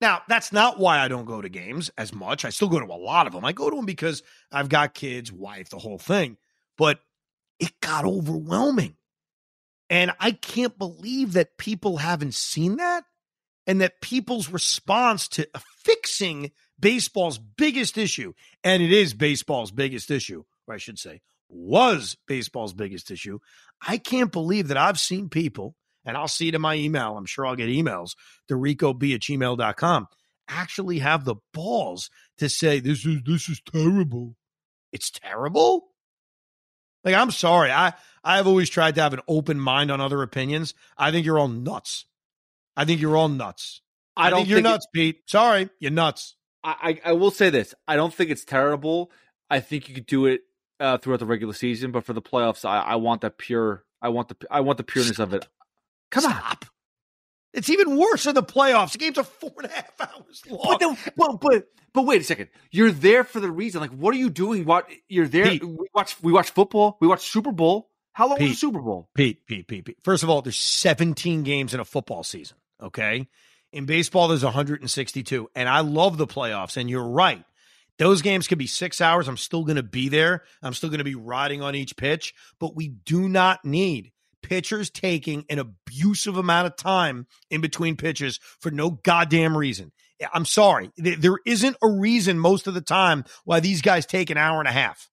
Now, 0.00 0.22
that's 0.28 0.52
not 0.52 0.78
why 0.78 1.00
I 1.00 1.08
don't 1.08 1.24
go 1.24 1.40
to 1.40 1.48
games 1.48 1.90
as 1.96 2.12
much. 2.12 2.44
I 2.44 2.50
still 2.50 2.68
go 2.68 2.80
to 2.80 2.86
a 2.86 2.94
lot 2.94 3.26
of 3.26 3.32
them. 3.32 3.44
I 3.44 3.52
go 3.52 3.70
to 3.70 3.76
them 3.76 3.86
because 3.86 4.22
I've 4.52 4.68
got 4.68 4.94
kids, 4.94 5.32
wife, 5.32 5.70
the 5.70 5.78
whole 5.78 5.98
thing. 5.98 6.36
But 6.76 7.00
it 7.58 7.72
got 7.80 8.04
overwhelming. 8.04 8.96
And 9.90 10.12
I 10.18 10.32
can't 10.32 10.76
believe 10.78 11.34
that 11.34 11.58
people 11.58 11.98
haven't 11.98 12.34
seen 12.34 12.76
that 12.76 13.04
and 13.66 13.80
that 13.80 14.00
people's 14.00 14.48
response 14.48 15.28
to 15.28 15.48
fixing 15.84 16.50
baseball's 16.78 17.38
biggest 17.38 17.96
issue, 17.96 18.32
and 18.62 18.82
it 18.82 18.92
is 18.92 19.14
baseball's 19.14 19.70
biggest 19.70 20.10
issue, 20.10 20.44
or 20.66 20.74
I 20.74 20.78
should 20.78 20.98
say, 20.98 21.20
was 21.48 22.16
baseball's 22.26 22.72
biggest 22.72 23.10
issue. 23.10 23.38
I 23.86 23.98
can't 23.98 24.32
believe 24.32 24.68
that 24.68 24.76
I've 24.76 24.98
seen 24.98 25.28
people, 25.28 25.76
and 26.04 26.16
I'll 26.16 26.28
see 26.28 26.48
it 26.48 26.54
in 26.54 26.60
my 26.60 26.74
email. 26.74 27.16
I'm 27.16 27.26
sure 27.26 27.46
I'll 27.46 27.56
get 27.56 27.68
emails 27.68 28.12
to 28.48 28.54
ricob 28.54 29.14
at 29.14 29.20
gmail.com, 29.20 30.08
actually 30.48 30.98
have 30.98 31.24
the 31.24 31.36
balls 31.52 32.10
to 32.38 32.48
say, 32.48 32.80
This 32.80 33.06
is 33.06 33.18
this 33.24 33.48
is 33.48 33.60
terrible. 33.60 34.36
It's 34.92 35.10
terrible. 35.10 35.88
Like, 37.04 37.14
I'm 37.14 37.30
sorry. 37.30 37.70
I 37.70 37.92
I've 38.22 38.46
always 38.46 38.70
tried 38.70 38.94
to 38.94 39.02
have 39.02 39.12
an 39.12 39.20
open 39.28 39.60
mind 39.60 39.90
on 39.90 40.00
other 40.00 40.22
opinions. 40.22 40.74
I 40.96 41.10
think 41.10 41.26
you're 41.26 41.38
all 41.38 41.48
nuts. 41.48 42.06
I 42.76 42.84
think 42.84 43.00
you're 43.00 43.16
all 43.16 43.28
nuts. 43.28 43.82
I 44.16 44.26
I, 44.26 44.30
don't 44.30 44.38
think 44.40 44.48
you're 44.48 44.56
think 44.58 44.66
it- 44.66 44.70
nuts, 44.70 44.86
Pete. 44.92 45.22
Sorry, 45.26 45.68
you're 45.78 45.90
nuts. 45.90 46.36
I, 46.62 46.98
I 47.04 47.10
I 47.10 47.12
will 47.12 47.30
say 47.30 47.50
this. 47.50 47.74
I 47.86 47.96
don't 47.96 48.12
think 48.14 48.30
it's 48.30 48.44
terrible. 48.44 49.10
I 49.50 49.60
think 49.60 49.88
you 49.88 49.94
could 49.94 50.06
do 50.06 50.24
it 50.26 50.40
uh, 50.80 50.96
throughout 50.98 51.20
the 51.20 51.26
regular 51.26 51.52
season, 51.52 51.90
but 51.92 52.04
for 52.04 52.14
the 52.14 52.22
playoffs, 52.22 52.64
I, 52.64 52.80
I 52.80 52.94
want 52.96 53.20
that 53.20 53.36
pure. 53.38 53.84
I 54.00 54.08
want 54.08 54.28
the 54.28 54.36
I 54.50 54.60
want 54.60 54.78
the 54.78 54.84
pureness 54.84 55.18
of 55.18 55.34
it. 55.34 55.46
Come 56.10 56.24
on. 56.26 56.56
Stop. 57.54 57.58
It's 57.58 57.70
even 57.70 57.96
worse 57.96 58.26
in 58.26 58.34
the 58.34 58.42
playoffs. 58.42 58.92
The 58.92 58.98
games 58.98 59.18
are 59.18 59.24
four 59.24 59.52
and 59.58 59.70
a 59.70 59.74
half 59.74 60.00
hours 60.00 60.42
long. 60.48 60.60
But, 60.64 60.80
no, 60.80 60.96
but 61.16 61.40
but 61.40 61.68
but 61.92 62.06
wait 62.06 62.20
a 62.20 62.24
second. 62.24 62.48
You're 62.70 62.92
there 62.92 63.24
for 63.24 63.40
the 63.40 63.50
reason. 63.50 63.80
Like, 63.80 63.92
what 63.92 64.14
are 64.14 64.18
you 64.18 64.30
doing? 64.30 64.64
What 64.64 64.88
you're 65.08 65.28
there? 65.28 65.50
Pete. 65.50 65.64
We 65.64 65.86
watch 65.94 66.16
we 66.22 66.32
watch 66.32 66.50
football. 66.50 66.98
We 67.00 67.08
watch 67.08 67.30
Super 67.30 67.52
Bowl. 67.52 67.90
How 68.14 68.28
long 68.28 68.40
was 68.40 68.50
the 68.50 68.56
Super 68.56 68.80
Bowl? 68.80 69.08
Pete, 69.14 69.44
Pete, 69.44 69.66
Pete, 69.66 69.84
Pete. 69.84 69.98
First 70.04 70.22
of 70.22 70.30
all, 70.30 70.40
there's 70.40 70.56
17 70.56 71.42
games 71.42 71.74
in 71.74 71.80
a 71.80 71.84
football 71.84 72.22
season. 72.22 72.56
Okay. 72.80 73.26
In 73.72 73.86
baseball, 73.86 74.28
there's 74.28 74.44
162. 74.44 75.50
And 75.56 75.68
I 75.68 75.80
love 75.80 76.16
the 76.16 76.26
playoffs. 76.26 76.76
And 76.76 76.88
you're 76.88 77.08
right. 77.08 77.44
Those 77.98 78.22
games 78.22 78.46
could 78.46 78.58
be 78.58 78.68
six 78.68 79.00
hours. 79.00 79.26
I'm 79.26 79.36
still 79.36 79.64
going 79.64 79.76
to 79.76 79.82
be 79.82 80.08
there. 80.08 80.44
I'm 80.62 80.74
still 80.74 80.90
going 80.90 80.98
to 80.98 81.04
be 81.04 81.16
riding 81.16 81.60
on 81.60 81.74
each 81.74 81.96
pitch. 81.96 82.34
But 82.60 82.76
we 82.76 82.86
do 82.88 83.28
not 83.28 83.64
need 83.64 84.12
pitchers 84.44 84.90
taking 84.90 85.44
an 85.50 85.58
abusive 85.58 86.36
amount 86.36 86.68
of 86.68 86.76
time 86.76 87.26
in 87.50 87.60
between 87.60 87.96
pitches 87.96 88.38
for 88.60 88.70
no 88.70 88.90
goddamn 88.90 89.56
reason. 89.56 89.90
I'm 90.32 90.44
sorry. 90.44 90.90
There 90.96 91.38
isn't 91.44 91.76
a 91.82 91.88
reason 91.88 92.38
most 92.38 92.68
of 92.68 92.74
the 92.74 92.80
time 92.80 93.24
why 93.44 93.58
these 93.58 93.82
guys 93.82 94.06
take 94.06 94.30
an 94.30 94.36
hour 94.36 94.60
and 94.60 94.68
a 94.68 94.72
half. 94.72 95.10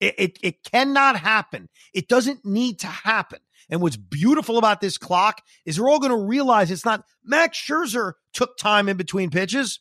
It, 0.00 0.14
it, 0.18 0.38
it 0.42 0.64
cannot 0.64 1.18
happen. 1.18 1.68
It 1.92 2.08
doesn't 2.08 2.44
need 2.44 2.80
to 2.80 2.86
happen. 2.86 3.40
And 3.68 3.80
what's 3.80 3.96
beautiful 3.96 4.58
about 4.58 4.80
this 4.80 4.98
clock 4.98 5.42
is 5.64 5.80
we're 5.80 5.90
all 5.90 5.98
going 5.98 6.12
to 6.12 6.26
realize 6.26 6.70
it's 6.70 6.84
not 6.84 7.04
Max 7.24 7.58
Scherzer 7.58 8.12
took 8.32 8.56
time 8.58 8.88
in 8.88 8.96
between 8.96 9.30
pitches. 9.30 9.80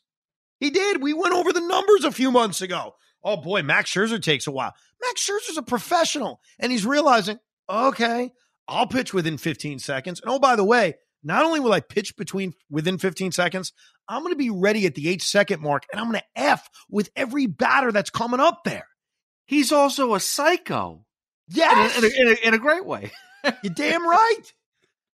He 0.59 0.69
did. 0.69 1.01
We 1.01 1.13
went 1.13 1.33
over 1.33 1.51
the 1.51 1.67
numbers 1.67 2.05
a 2.05 2.11
few 2.11 2.31
months 2.31 2.61
ago. 2.61 2.95
Oh 3.23 3.37
boy, 3.37 3.63
Max 3.63 3.91
Scherzer 3.91 4.21
takes 4.21 4.47
a 4.47 4.51
while. 4.51 4.73
Max 5.01 5.27
Scherzer's 5.27 5.57
a 5.57 5.63
professional 5.63 6.39
and 6.59 6.71
he's 6.71 6.85
realizing, 6.85 7.39
okay, 7.69 8.31
I'll 8.67 8.87
pitch 8.87 9.13
within 9.13 9.37
15 9.37 9.79
seconds. 9.79 10.21
And 10.21 10.31
oh, 10.31 10.39
by 10.39 10.55
the 10.55 10.63
way, 10.63 10.95
not 11.23 11.45
only 11.45 11.59
will 11.59 11.73
I 11.73 11.79
pitch 11.79 12.15
between 12.17 12.53
within 12.69 12.97
15 12.97 13.31
seconds, 13.31 13.73
I'm 14.07 14.21
going 14.21 14.33
to 14.33 14.37
be 14.37 14.49
ready 14.49 14.85
at 14.85 14.95
the 14.95 15.09
eight 15.09 15.21
second 15.21 15.61
mark 15.61 15.83
and 15.91 15.99
I'm 15.99 16.07
going 16.07 16.19
to 16.19 16.41
F 16.41 16.69
with 16.89 17.09
every 17.15 17.45
batter 17.45 17.91
that's 17.91 18.09
coming 18.09 18.39
up 18.39 18.63
there. 18.63 18.87
He's 19.45 19.71
also 19.71 20.13
a 20.13 20.19
psycho. 20.19 21.05
Yes. 21.47 21.97
In 21.97 22.03
a, 22.03 22.07
in 22.07 22.27
a, 22.27 22.47
in 22.47 22.53
a, 22.53 22.57
great 22.57 22.85
way. 22.85 23.11
You're 23.63 23.73
damn 23.73 24.07
right. 24.07 24.41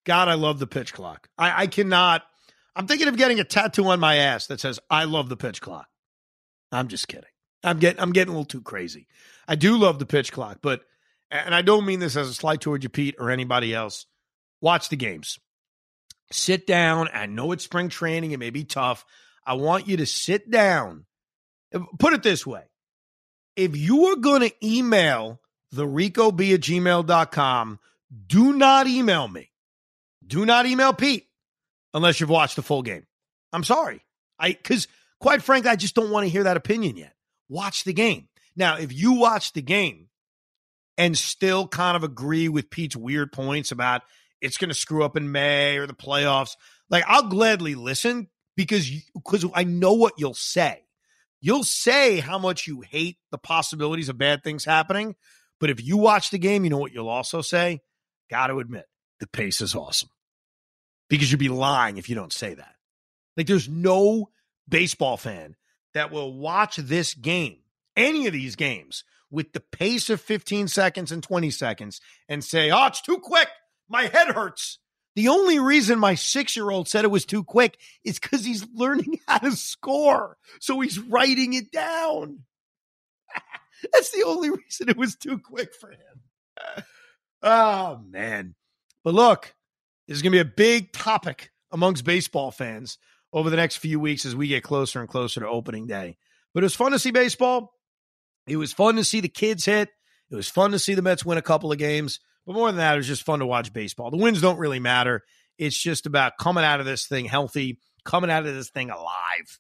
God, 0.06 0.28
I 0.28 0.36
love 0.36 0.60
the 0.60 0.68
pitch 0.68 0.94
clock. 0.94 1.28
I, 1.38 1.64
I 1.64 1.68
cannot. 1.68 2.24
I'm 2.76 2.88
thinking 2.88 3.08
of 3.08 3.18
getting 3.18 3.40
a 3.40 3.44
tattoo 3.44 3.86
on 3.88 4.00
my 4.00 4.16
ass 4.16 4.48
that 4.48 4.60
says 4.60 4.80
"I 4.90 5.04
love 5.04 5.28
the 5.28 5.36
pitch 5.36 5.60
clock." 5.60 5.88
I'm 6.72 6.88
just 6.88 7.08
kidding. 7.08 7.30
I'm 7.64 7.80
getting 7.80 8.02
I'm 8.02 8.12
getting 8.12 8.30
a 8.30 8.38
little 8.38 8.46
too 8.46 8.62
crazy. 8.62 9.08
I 9.48 9.56
do 9.56 9.78
love 9.78 10.00
the 10.00 10.06
pitch 10.06 10.32
clock, 10.32 10.60
but 10.62 10.82
and 11.32 11.54
I 11.54 11.62
don't 11.62 11.86
mean 11.86 12.00
this 12.00 12.16
as 12.16 12.30
a 12.30 12.34
slight 12.34 12.62
towards 12.62 12.84
you, 12.84 12.90
Pete, 12.90 13.16
or 13.20 13.30
anybody 13.30 13.74
else. 13.74 14.06
Watch 14.62 14.90
the 14.90 14.96
games. 14.96 15.40
Sit 16.32 16.68
down. 16.68 17.10
I 17.14 17.26
know 17.26 17.52
it's 17.52 17.64
spring 17.64 17.90
training. 17.90 18.32
It 18.32 18.40
may 18.40 18.50
be 18.50 18.64
tough. 18.64 19.06
I 19.46 19.54
want 19.54 19.88
you 19.88 19.98
to 19.98 20.06
sit 20.06 20.50
down. 20.50 21.06
Put 22.00 22.14
it 22.14 22.24
this 22.24 22.46
way. 22.46 22.64
If 23.56 23.76
you 23.76 24.06
are 24.08 24.16
going 24.16 24.42
to 24.42 24.66
email 24.66 25.40
the 25.72 25.88
rico 25.88 26.32
b 26.32 26.54
at 26.54 26.62
gmail.com, 26.62 27.80
do 28.28 28.54
not 28.54 28.88
email 28.88 29.28
me. 29.28 29.52
Do 30.26 30.46
not 30.46 30.66
email 30.66 30.94
Pete. 30.94 31.28
unless 31.94 32.20
you've 32.20 32.30
watched 32.30 32.56
the 32.56 32.62
full 32.62 32.84
game. 32.84 33.06
I'm 33.52 33.64
sorry. 33.64 34.02
I 34.40 34.50
because 34.50 34.88
quite 35.20 35.42
frankly, 35.42 35.72
I 35.72 35.76
just 35.76 35.96
don't 35.96 36.12
want 36.12 36.26
to 36.26 36.30
hear 36.30 36.44
that 36.44 36.58
opinion 36.58 36.98
yet. 36.98 37.14
Watch 37.50 37.84
the 37.84 37.94
game. 37.94 38.28
Now, 38.56 38.78
if 38.78 38.94
you 38.94 39.14
watch 39.14 39.54
the 39.54 39.62
game 39.62 40.09
and 41.00 41.18
still 41.18 41.66
kind 41.68 41.96
of 41.96 42.04
agree 42.04 42.50
with 42.50 42.70
Pete's 42.70 42.96
weird 42.96 43.32
points 43.32 43.72
about 43.72 44.02
it's 44.42 44.58
going 44.58 44.70
to 44.70 44.76
screw 44.76 45.04
up 45.04 45.16
in 45.16 45.32
May 45.32 45.78
or 45.78 45.88
the 45.88 45.94
playoffs, 45.94 46.52
like 46.90 47.06
I'll 47.08 47.30
gladly 47.30 47.74
listen 47.74 48.28
because 48.56 48.92
because 49.16 49.46
I 49.56 49.64
know 49.64 49.94
what 49.94 50.14
you'll 50.18 50.34
say. 50.34 50.84
You'll 51.42 51.64
say 51.64 52.20
how 52.20 52.38
much 52.38 52.68
you 52.68 52.82
hate 52.82 53.18
the 53.32 53.38
possibilities 53.38 54.10
of 54.10 54.18
bad 54.18 54.44
things 54.44 54.66
happening, 54.66 55.16
but 55.62 55.70
if 55.70 55.82
you 55.82 55.96
watch 55.96 56.32
the 56.32 56.38
game, 56.38 56.66
you 56.66 56.70
know 56.70 56.78
what 56.78 56.92
you'll 56.92 57.08
also 57.08 57.42
say. 57.42 57.80
Got 58.30 58.48
to 58.48 58.60
admit, 58.60 58.86
the 59.22 59.28
pace 59.28 59.62
is 59.62 59.74
awesome 59.74 60.10
because 61.10 61.32
you'd 61.32 61.38
be 61.38 61.48
lying 61.50 61.98
if 61.98 62.10
you 62.10 62.16
don't 62.16 62.34
say 62.34 62.54
that. 62.54 62.76
Like 63.38 63.48
there's 63.48 63.70
no 63.70 64.30
baseball 64.68 65.16
fan 65.16 65.56
that 65.94 66.12
will 66.12 66.38
watch 66.38 66.76
this 66.76 67.14
game, 67.14 67.60
any 67.96 68.28
of 68.28 68.34
these 68.34 68.56
games, 68.56 69.04
with 69.32 69.54
the 69.54 69.60
pace 69.60 70.10
of 70.10 70.22
15 70.22 70.68
seconds 70.68 71.12
and 71.12 71.22
20 71.22 71.52
seconds 71.52 72.02
and 72.28 72.44
say, 72.44 72.72
oh, 72.72 72.88
it's 72.88 73.02
too 73.02 73.18
quick. 73.18 73.48
My 73.88 74.04
head 74.04 74.30
hurts. 74.30 74.80
The 75.16 75.28
only 75.28 75.60
reason 75.60 76.00
my 76.00 76.16
six 76.16 76.56
year 76.56 76.70
old 76.70 76.88
said 76.88 77.04
it 77.04 77.12
was 77.12 77.26
too 77.26 77.44
quick 77.44 77.78
is 78.04 78.20
because 78.20 78.46
he's 78.46 78.66
learning 78.74 79.20
how 79.28 79.40
to 79.40 79.52
score. 79.52 80.38
So 80.60 80.80
he's 80.80 81.00
writing 81.00 81.54
it 81.54 81.72
down. 81.72 82.40
That's 83.94 84.12
the 84.12 84.24
only 84.24 84.50
reason 84.50 84.90
it 84.90 84.98
was 84.98 85.16
too 85.16 85.40
quick 85.40 85.74
for 85.74 85.92
him. 85.92 86.84
oh, 87.44 88.02
man. 88.10 88.56
But 89.04 89.14
look, 89.14 89.54
this 90.08 90.18
is 90.18 90.22
going 90.22 90.32
to 90.32 90.44
be 90.44 90.50
a 90.50 90.56
big 90.56 90.92
topic 90.92 91.52
amongst 91.72 92.04
baseball 92.04 92.52
fans 92.52 92.98
over 93.32 93.50
the 93.50 93.56
next 93.56 93.78
few 93.78 94.00
weeks 94.00 94.26
as 94.26 94.36
we 94.36 94.48
get 94.48 94.64
closer 94.64 95.00
and 95.00 95.10
closer 95.10 95.40
to 95.40 95.48
opening 95.48 95.88
day. 95.88 96.18
But 96.54 96.64
it 96.64 96.66
was 96.66 96.76
fun 96.76 96.92
to 96.92 97.00
see 97.00 97.12
baseball. 97.12 97.74
It 98.52 98.58
was 98.58 98.74
fun 98.74 98.96
to 98.96 99.04
see 99.04 99.20
the 99.20 99.30
kids 99.30 99.66
hit. 99.66 99.90
It 100.32 100.36
was 100.36 100.50
fun 100.50 100.72
to 100.72 100.80
see 100.80 100.94
the 100.94 101.02
Mets 101.02 101.26
win 101.26 101.38
a 101.38 101.44
couple 101.44 101.72
of 101.72 101.78
games. 101.78 102.20
But 102.46 102.54
more 102.54 102.68
than 102.68 102.78
that, 102.78 102.94
it 102.94 102.98
was 102.98 103.08
just 103.08 103.24
fun 103.24 103.40
to 103.40 103.46
watch 103.46 103.74
baseball. 103.74 104.12
The 104.12 104.18
wins 104.18 104.42
don't 104.42 104.60
really 104.60 104.80
matter. 104.80 105.24
It's 105.58 105.78
just 105.78 106.06
about 106.06 106.38
coming 106.40 106.64
out 106.64 106.80
of 106.80 106.86
this 106.86 107.06
thing 107.08 107.26
healthy, 107.26 107.80
coming 108.06 108.32
out 108.32 108.46
of 108.46 108.54
this 108.54 108.70
thing 108.70 108.90
alive. 108.90 109.60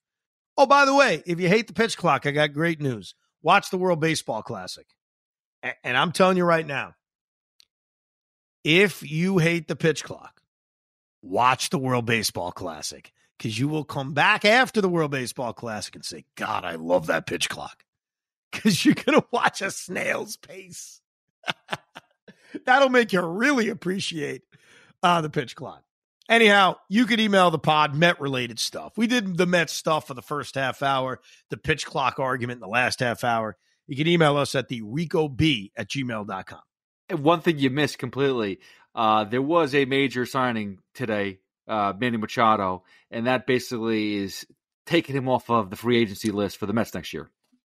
Oh, 0.58 0.66
by 0.66 0.86
the 0.86 0.96
way, 0.96 1.24
if 1.26 1.40
you 1.40 1.48
hate 1.48 1.68
the 1.68 1.74
pitch 1.74 1.98
clock, 1.98 2.26
I 2.26 2.32
got 2.32 2.54
great 2.54 2.82
news. 2.82 3.16
Watch 3.42 3.70
the 3.70 3.78
World 3.78 4.00
Baseball 4.00 4.42
Classic. 4.42 4.86
And 5.84 5.98
I'm 5.98 6.12
telling 6.12 6.38
you 6.38 6.46
right 6.46 6.66
now, 6.66 6.94
if 8.64 9.10
you 9.10 9.38
hate 9.38 9.68
the 9.68 9.76
pitch 9.76 10.04
clock, 10.04 10.42
watch 11.22 11.70
the 11.70 11.78
World 11.78 12.06
Baseball 12.06 12.52
Classic 12.52 13.12
because 13.38 13.58
you 13.58 13.68
will 13.68 13.86
come 13.86 14.14
back 14.14 14.46
after 14.46 14.82
the 14.82 14.90
World 14.90 15.12
Baseball 15.12 15.54
Classic 15.54 15.96
and 15.96 16.06
say, 16.06 16.26
God, 16.36 16.66
I 16.66 16.76
love 16.76 17.08
that 17.08 17.26
pitch 17.26 17.50
clock 17.50 17.84
because 18.52 18.84
you're 18.86 18.96
going 18.96 19.20
to 19.20 19.28
watch 19.32 19.62
a 19.62 19.72
snail's 19.72 20.38
pace. 20.38 21.02
That'll 22.66 22.90
make 22.90 23.14
you 23.14 23.22
really 23.22 23.70
appreciate 23.70 24.42
uh, 25.04 25.22
the 25.22 25.30
pitch 25.30 25.56
clock. 25.56 25.84
Anyhow, 26.28 26.76
you 26.90 27.06
could 27.06 27.20
email 27.20 27.50
the 27.50 27.60
pod 27.60 27.96
Met 27.96 28.22
related 28.22 28.60
stuff. 28.60 28.94
We 28.98 29.08
did 29.08 29.38
the 29.38 29.48
Met 29.48 29.70
stuff 29.70 30.08
for 30.08 30.14
the 30.14 30.22
first 30.22 30.56
half 30.56 30.84
hour, 30.84 31.20
the 31.50 31.58
pitch 31.58 31.86
clock 31.86 32.20
argument 32.20 32.58
in 32.58 32.62
the 32.62 32.68
last 32.68 33.00
half 33.00 33.24
hour. 33.24 33.58
You 33.88 33.96
can 33.96 34.08
email 34.08 34.38
us 34.38 34.54
at 34.54 34.68
the 34.68 34.82
B 34.82 35.72
at 35.76 35.90
gmail.com. 35.90 36.62
And 37.10 37.24
one 37.24 37.42
thing 37.42 37.58
you 37.58 37.72
missed 37.72 37.98
completely 37.98 38.60
uh, 38.96 39.24
there 39.24 39.42
was 39.42 39.76
a 39.76 39.86
major 39.86 40.26
signing 40.26 40.80
today, 40.94 41.40
uh, 41.68 41.94
Manny 41.98 42.18
Machado, 42.18 42.84
and 43.12 43.28
that 43.28 43.46
basically 43.46 44.16
is 44.16 44.46
taking 44.86 45.16
him 45.16 45.30
off 45.30 45.50
of 45.50 45.70
the 45.70 45.76
free 45.76 45.98
agency 45.98 46.32
list 46.32 46.58
for 46.58 46.66
the 46.66 46.74
Mets 46.74 46.94
next 46.94 47.14
year. 47.14 47.30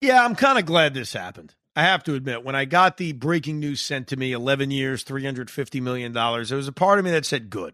Yeah, 0.03 0.25
I'm 0.25 0.35
kind 0.35 0.59
of 0.59 0.65
glad 0.65 0.93
this 0.93 1.13
happened. 1.13 1.55
I 1.77 1.83
have 1.83 2.03
to 2.03 2.15
admit, 2.15 2.43
when 2.43 2.57
I 2.57 2.65
got 2.65 2.97
the 2.97 3.13
breaking 3.13 3.61
news 3.61 3.79
sent 3.79 4.09
to 4.09 4.17
me 4.17 4.33
11 4.33 4.69
years, 4.69 5.05
$350 5.05 5.81
million, 5.81 6.11
there 6.11 6.57
was 6.57 6.67
a 6.67 6.73
part 6.73 6.99
of 6.99 7.05
me 7.05 7.11
that 7.11 7.25
said 7.25 7.49
good 7.49 7.73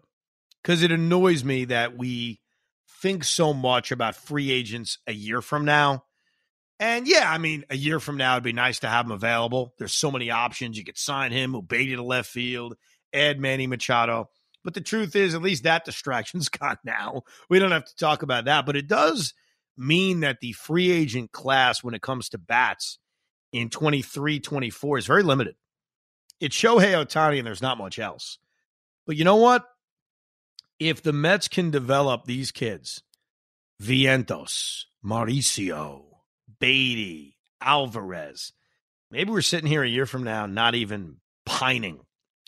because 0.62 0.84
it 0.84 0.92
annoys 0.92 1.42
me 1.42 1.64
that 1.64 1.98
we 1.98 2.40
think 3.00 3.24
so 3.24 3.52
much 3.52 3.90
about 3.90 4.14
free 4.14 4.52
agents 4.52 4.98
a 5.08 5.12
year 5.12 5.42
from 5.42 5.64
now. 5.64 6.04
And 6.78 7.08
yeah, 7.08 7.28
I 7.28 7.38
mean, 7.38 7.64
a 7.68 7.76
year 7.76 7.98
from 7.98 8.16
now, 8.16 8.34
it'd 8.34 8.44
be 8.44 8.52
nice 8.52 8.78
to 8.78 8.88
have 8.88 9.06
him 9.06 9.12
available. 9.12 9.74
There's 9.76 9.92
so 9.92 10.12
many 10.12 10.30
options. 10.30 10.78
You 10.78 10.84
could 10.84 10.98
sign 10.98 11.32
him, 11.32 11.52
Ubedi 11.52 11.96
to 11.96 12.02
left 12.04 12.30
field, 12.30 12.76
add 13.12 13.40
Manny 13.40 13.66
Machado. 13.66 14.30
But 14.62 14.74
the 14.74 14.80
truth 14.80 15.16
is, 15.16 15.34
at 15.34 15.42
least 15.42 15.64
that 15.64 15.84
distraction's 15.84 16.48
gone 16.60 16.78
now. 16.84 17.22
We 17.48 17.58
don't 17.58 17.72
have 17.72 17.86
to 17.86 17.96
talk 17.96 18.22
about 18.22 18.44
that. 18.44 18.66
But 18.66 18.76
it 18.76 18.86
does 18.86 19.34
mean 19.76 20.20
that 20.20 20.38
the 20.40 20.52
free 20.52 20.90
agent 20.90 21.32
class, 21.32 21.82
when 21.82 21.94
it 21.94 22.02
comes 22.02 22.28
to 22.30 22.38
bats 22.38 22.98
in 23.52 23.70
23 23.70 24.40
24, 24.40 24.98
is 24.98 25.06
very 25.06 25.22
limited. 25.22 25.54
It's 26.40 26.56
Shohei 26.56 26.94
Ohtani, 26.94 27.38
and 27.38 27.46
there's 27.46 27.62
not 27.62 27.78
much 27.78 27.98
else. 27.98 28.38
But 29.06 29.16
you 29.16 29.24
know 29.24 29.36
what? 29.36 29.64
If 30.78 31.02
the 31.02 31.12
Mets 31.12 31.48
can 31.48 31.70
develop 31.70 32.24
these 32.24 32.52
kids, 32.52 33.02
Vientos, 33.80 34.84
Mauricio, 35.04 36.04
Baty, 36.58 37.36
Alvarez. 37.60 38.52
Maybe 39.10 39.30
we're 39.30 39.40
sitting 39.40 39.68
here 39.68 39.82
a 39.82 39.88
year 39.88 40.06
from 40.06 40.22
now, 40.22 40.46
not 40.46 40.74
even 40.74 41.16
pining 41.46 42.00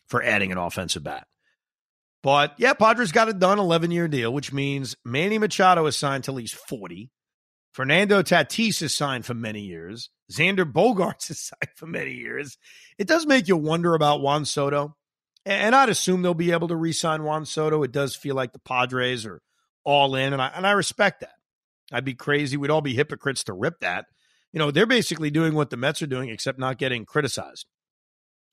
for 0.09 0.23
adding 0.23 0.53
an 0.53 0.59
offensive 0.59 1.03
bat. 1.03 1.27
But 2.23 2.55
yeah, 2.57 2.75
Padres 2.75 3.13
got 3.13 3.29
it 3.29 3.39
done, 3.39 3.59
11 3.59 3.91
year 3.91 4.09
deal, 4.09 4.33
which 4.33 4.53
means 4.53 4.97
Manny 5.05 5.39
Machado 5.39 5.87
is 5.87 5.97
signed 5.97 6.25
till 6.25 6.37
he's 6.37 6.53
40. 6.53 7.11
Fernando 7.73 8.23
Tatis 8.23 8.83
is 8.83 8.95
signed 8.95 9.25
for 9.25 9.35
many 9.35 9.63
years. 9.63 10.11
Xander 10.31 10.71
Bogaerts 10.71 11.31
is 11.31 11.41
signed 11.49 11.73
for 11.75 11.87
many 11.87 12.13
years. 12.13 12.59
It 12.99 13.09
does 13.09 13.27
make 13.27 13.49
you 13.49 13.57
wonder 13.57 13.95
about 13.95 14.21
Juan 14.21 14.45
Soto. 14.45 14.97
And 15.45 15.75
I'd 15.75 15.89
assume 15.89 16.23
they'll 16.23 16.35
be 16.35 16.53
able 16.53 16.69
to 16.69 16.77
re 16.77 16.93
sign 16.93 17.25
Juan 17.25 17.45
Soto. 17.45 17.83
It 17.83 17.91
does 17.91 18.15
feel 18.15 18.37
like 18.37 18.53
the 18.53 18.61
Padres 18.61 19.27
are 19.27 19.43
all 19.85 20.15
in, 20.15 20.33
and 20.33 20.41
I, 20.41 20.53
and 20.55 20.65
I 20.65 20.71
respect 20.73 21.21
that. 21.21 21.35
I'd 21.91 22.05
be 22.05 22.15
crazy. 22.15 22.57
We'd 22.57 22.71
all 22.71 22.81
be 22.81 22.95
hypocrites 22.95 23.43
to 23.45 23.53
rip 23.53 23.81
that. 23.81 24.07
You 24.53 24.61
know, 24.61 24.71
they're 24.71 24.87
basically 24.87 25.31
doing 25.31 25.55
what 25.55 25.71
the 25.71 25.77
Mets 25.77 26.01
are 26.01 26.07
doing, 26.07 26.29
except 26.29 26.61
not 26.61 26.79
getting 26.79 27.05
criticized. 27.05 27.67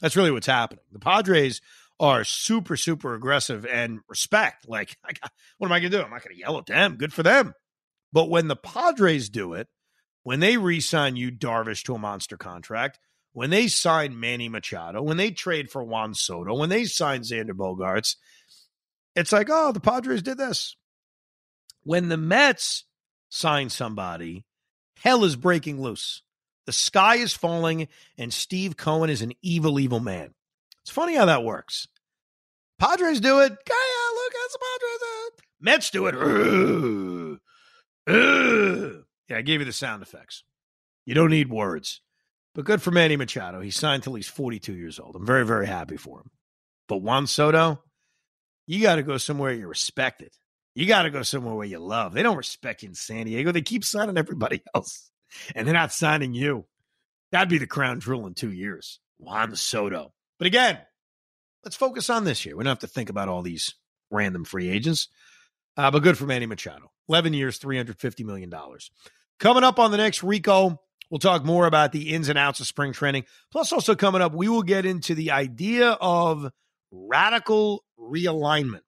That's 0.01 0.15
really 0.15 0.32
what's 0.32 0.47
happening. 0.47 0.84
The 0.91 0.99
Padres 0.99 1.62
are 2.00 2.24
super, 2.24 2.78
super 2.78 3.14
aggressive 3.14 3.66
and 3.66 4.00
respect. 4.08 4.68
Like, 4.68 4.96
what 5.58 5.68
am 5.68 5.74
I 5.74 5.80
going 5.80 5.92
to 5.92 5.98
do? 5.98 6.04
I'm 6.04 6.12
not 6.12 6.24
going 6.24 6.36
to 6.36 6.40
yell 6.40 6.58
at 6.58 6.66
them. 6.66 6.96
Good 6.96 7.14
for 7.14 7.24
them. 7.24 7.54
But 8.12 8.30
when 8.30 8.48
the 8.48 8.56
Padres 8.56 9.30
do 9.30 9.54
it, 9.54 9.68
when 10.24 10.40
they 10.40 10.58
re 10.58 10.80
sign 10.80 11.16
Yu 11.16 11.32
Darvish 11.32 11.84
to 11.84 11.96
a 11.96 12.00
monster 12.00 12.38
contract, 12.38 13.00
when 13.34 13.50
they 13.50 13.68
sign 13.68 14.20
Manny 14.20 14.50
Machado, 14.50 15.02
when 15.02 15.18
they 15.18 15.32
trade 15.32 15.70
for 15.70 15.84
Juan 15.84 16.14
Soto, 16.14 16.56
when 16.56 16.70
they 16.70 16.86
sign 16.86 17.22
Xander 17.22 17.52
Bogaerts, 17.52 18.16
it's 19.16 19.32
like, 19.32 19.48
oh, 19.52 19.72
the 19.72 19.80
Padres 19.80 20.22
did 20.22 20.38
this. 20.38 20.76
When 21.84 22.10
the 22.10 22.18
Mets 22.18 22.86
sign 23.30 23.70
somebody, 23.70 24.46
hell 24.98 25.24
is 25.24 25.36
breaking 25.36 25.82
loose. 25.82 26.22
The 26.66 26.74
sky 26.74 27.16
is 27.16 27.34
falling, 27.34 27.88
and 28.18 28.34
Steve 28.34 28.78
Cohen 28.78 29.10
is 29.10 29.22
an 29.22 29.34
evil, 29.42 29.80
evil 29.80 30.00
man. 30.00 30.34
It's 30.89 30.95
funny 30.95 31.13
how 31.13 31.25
that 31.25 31.43
works. 31.43 31.88
Padres 32.80 33.19
do 33.19 33.41
it. 33.41 33.52
Yeah, 33.52 34.10
look, 34.15 34.34
that's 34.34 34.54
the 34.54 34.60
Padres. 34.65 35.41
Mets 35.62 35.89
do 35.91 36.08
it. 36.08 37.39
Yeah, 39.30 39.38
I 39.38 39.43
gave 39.43 39.60
you 39.60 39.65
the 39.65 39.71
sound 39.71 40.02
effects. 40.02 40.43
You 41.06 41.13
don't 41.13 41.30
need 41.30 41.52
words. 41.52 42.02
But 42.56 42.65
good 42.65 42.82
for 42.82 42.89
Manny 42.89 43.15
Machado. 43.17 43.62
He 43.62 43.69
signed 43.69 44.02
till 44.02 44.15
he's 44.15 44.28
42 44.28 44.73
years 44.73 44.99
old. 44.99 45.15
I'm 45.15 45.28
very, 45.28 45.45
very 45.45 45.67
happy 45.67 45.97
for 45.97 46.21
him. 46.21 46.32
But 46.88 47.04
Juan 47.04 47.28
Soto, 47.28 47.84
you 48.65 48.82
got 48.82 48.95
to 48.95 49.04
go 49.04 49.17
somewhere 49.17 49.54
you're 49.54 49.67
respected. 49.67 50.32
You 50.73 50.88
got 50.88 51.04
to 51.04 51.12
go 51.12 51.21
somewhere 51.21 51.54
where 51.54 51.67
you 51.67 51.78
love. 51.78 52.15
They 52.15 52.23
don't 52.23 52.36
respect 52.38 52.82
you 52.82 52.89
in 52.89 52.95
San 52.95 53.28
Diego. 53.28 53.52
They 53.52 53.62
keep 53.62 53.86
signing 53.86 54.17
everybody 54.17 54.63
else, 54.73 55.12
and 55.54 55.67
they're 55.67 55.75
not 55.75 55.93
signing 55.93 56.34
you. 56.34 56.65
That'd 57.32 57.49
be 57.49 57.60
the 57.60 57.67
crown 57.67 57.99
jewel 57.99 58.25
in 58.25 58.34
two 58.34 58.52
years. 58.52 58.99
Juan 59.19 59.56
Soto. 59.56 60.13
But 60.39 60.47
again, 60.47 60.80
let's 61.63 61.75
focus 61.75 62.10
on 62.10 62.23
this 62.23 62.45
year. 62.45 62.56
We 62.56 62.63
don't 62.63 62.71
have 62.71 62.80
to 62.80 62.88
think 62.88 63.10
about 63.10 63.28
all 63.30 63.43
these 63.43 63.75
random 64.10 64.45
free 64.45 64.69
agents. 64.69 65.10
Uh, 65.78 65.91
but 65.91 66.02
good 66.02 66.17
for 66.17 66.25
Manny 66.25 66.45
Machado. 66.45 66.91
11 67.08 67.34
years, 67.34 67.60
$350 67.60 68.25
million. 68.25 68.52
Coming 69.39 69.63
up 69.63 69.80
on 69.80 69.91
the 69.91 69.97
next 69.97 70.23
Rico, 70.23 70.82
we'll 71.10 71.19
talk 71.19 71.45
more 71.45 71.67
about 71.67 71.91
the 71.91 72.13
ins 72.13 72.30
and 72.30 72.38
outs 72.38 72.60
of 72.60 72.67
spring 72.67 72.93
training. 72.93 73.25
Plus, 73.52 73.71
also 73.71 73.95
coming 73.95 74.21
up, 74.21 74.34
we 74.34 74.47
will 74.47 74.63
get 74.63 74.86
into 74.86 75.15
the 75.15 75.32
idea 75.32 75.91
of 75.91 76.49
radical 76.91 77.84
realignment. 77.99 78.82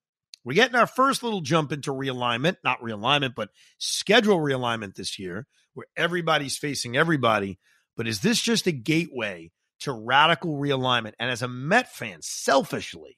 We're 0.43 0.53
getting 0.53 0.75
our 0.75 0.87
first 0.87 1.21
little 1.23 1.41
jump 1.41 1.71
into 1.71 1.91
realignment, 1.91 2.57
not 2.63 2.81
realignment, 2.81 3.35
but 3.35 3.49
schedule 3.77 4.37
realignment 4.37 4.95
this 4.95 5.19
year, 5.19 5.47
where 5.73 5.85
everybody's 5.95 6.57
facing 6.57 6.97
everybody. 6.97 7.59
But 7.95 8.07
is 8.07 8.21
this 8.21 8.41
just 8.41 8.67
a 8.67 8.71
gateway 8.71 9.51
to 9.81 9.93
radical 9.93 10.57
realignment? 10.57 11.13
And 11.19 11.29
as 11.29 11.41
a 11.41 11.47
Met 11.47 11.93
fan, 11.93 12.19
selfishly, 12.21 13.17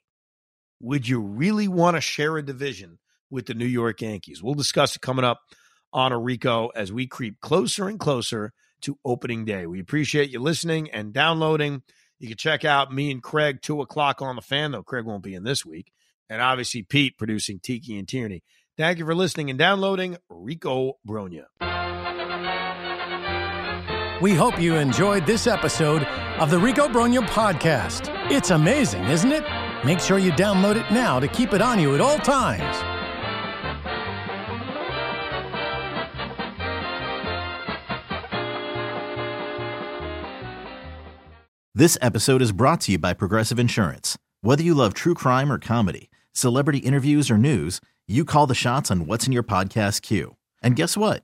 would 0.79 1.07
you 1.07 1.21
really 1.21 1.67
want 1.67 1.95
to 1.95 2.01
share 2.01 2.37
a 2.37 2.43
division 2.43 2.99
with 3.33 3.47
the 3.47 3.53
New 3.55 3.65
York 3.65 4.01
Yankees. 4.01 4.41
We'll 4.41 4.53
discuss 4.53 4.95
it 4.95 5.01
coming 5.01 5.25
up 5.25 5.41
on 5.91 6.13
Rico 6.13 6.69
as 6.75 6.93
we 6.93 7.07
creep 7.07 7.41
closer 7.41 7.89
and 7.89 7.99
closer 7.99 8.53
to 8.81 8.97
opening 9.03 9.43
day. 9.43 9.65
We 9.65 9.79
appreciate 9.79 10.29
you 10.29 10.39
listening 10.39 10.91
and 10.91 11.11
downloading. 11.11 11.81
You 12.19 12.29
can 12.29 12.37
check 12.37 12.63
out 12.63 12.93
me 12.93 13.11
and 13.11 13.21
Craig, 13.21 13.61
2 13.61 13.81
o'clock 13.81 14.21
on 14.21 14.35
the 14.35 14.41
fan, 14.41 14.71
though 14.71 14.83
Craig 14.83 15.05
won't 15.05 15.23
be 15.23 15.33
in 15.33 15.43
this 15.43 15.65
week. 15.65 15.91
And 16.29 16.41
obviously, 16.41 16.83
Pete 16.83 17.17
producing 17.17 17.59
Tiki 17.59 17.97
and 17.97 18.07
Tierney. 18.07 18.43
Thank 18.77 18.99
you 18.99 19.05
for 19.05 19.15
listening 19.15 19.49
and 19.49 19.59
downloading 19.59 20.17
Rico 20.29 20.93
Brogna. 21.07 21.45
We 24.23 24.33
hope 24.33 24.57
you 24.57 24.75
enjoyed 24.75 25.25
this 25.25 25.47
episode 25.47 26.03
of 26.39 26.49
the 26.49 26.57
Rico 26.57 26.87
Brogna 26.87 27.27
podcast. 27.27 28.07
It's 28.31 28.51
amazing, 28.51 29.03
isn't 29.03 29.33
it? 29.33 29.43
Make 29.83 29.99
sure 29.99 30.17
you 30.17 30.31
download 30.31 30.77
it 30.77 30.89
now 30.93 31.19
to 31.19 31.27
keep 31.27 31.51
it 31.51 31.61
on 31.61 31.77
you 31.77 31.93
at 31.93 31.99
all 31.99 32.17
times. 32.19 32.61
This 41.75 41.97
episode 42.01 42.41
is 42.41 42.53
brought 42.53 42.79
to 42.81 42.93
you 42.93 42.97
by 42.97 43.13
Progressive 43.13 43.59
Insurance. 43.59 44.17
Whether 44.39 44.63
you 44.63 44.73
love 44.73 44.93
true 44.93 45.15
crime 45.15 45.51
or 45.51 45.59
comedy, 45.59 46.09
celebrity 46.31 46.79
interviews 46.79 47.29
or 47.29 47.37
news, 47.37 47.81
you 48.07 48.23
call 48.23 48.47
the 48.47 48.55
shots 48.55 48.89
on 48.89 49.05
what's 49.05 49.27
in 49.27 49.33
your 49.33 49.43
podcast 49.43 50.01
queue. 50.01 50.37
And 50.61 50.77
guess 50.77 50.95
what? 50.95 51.23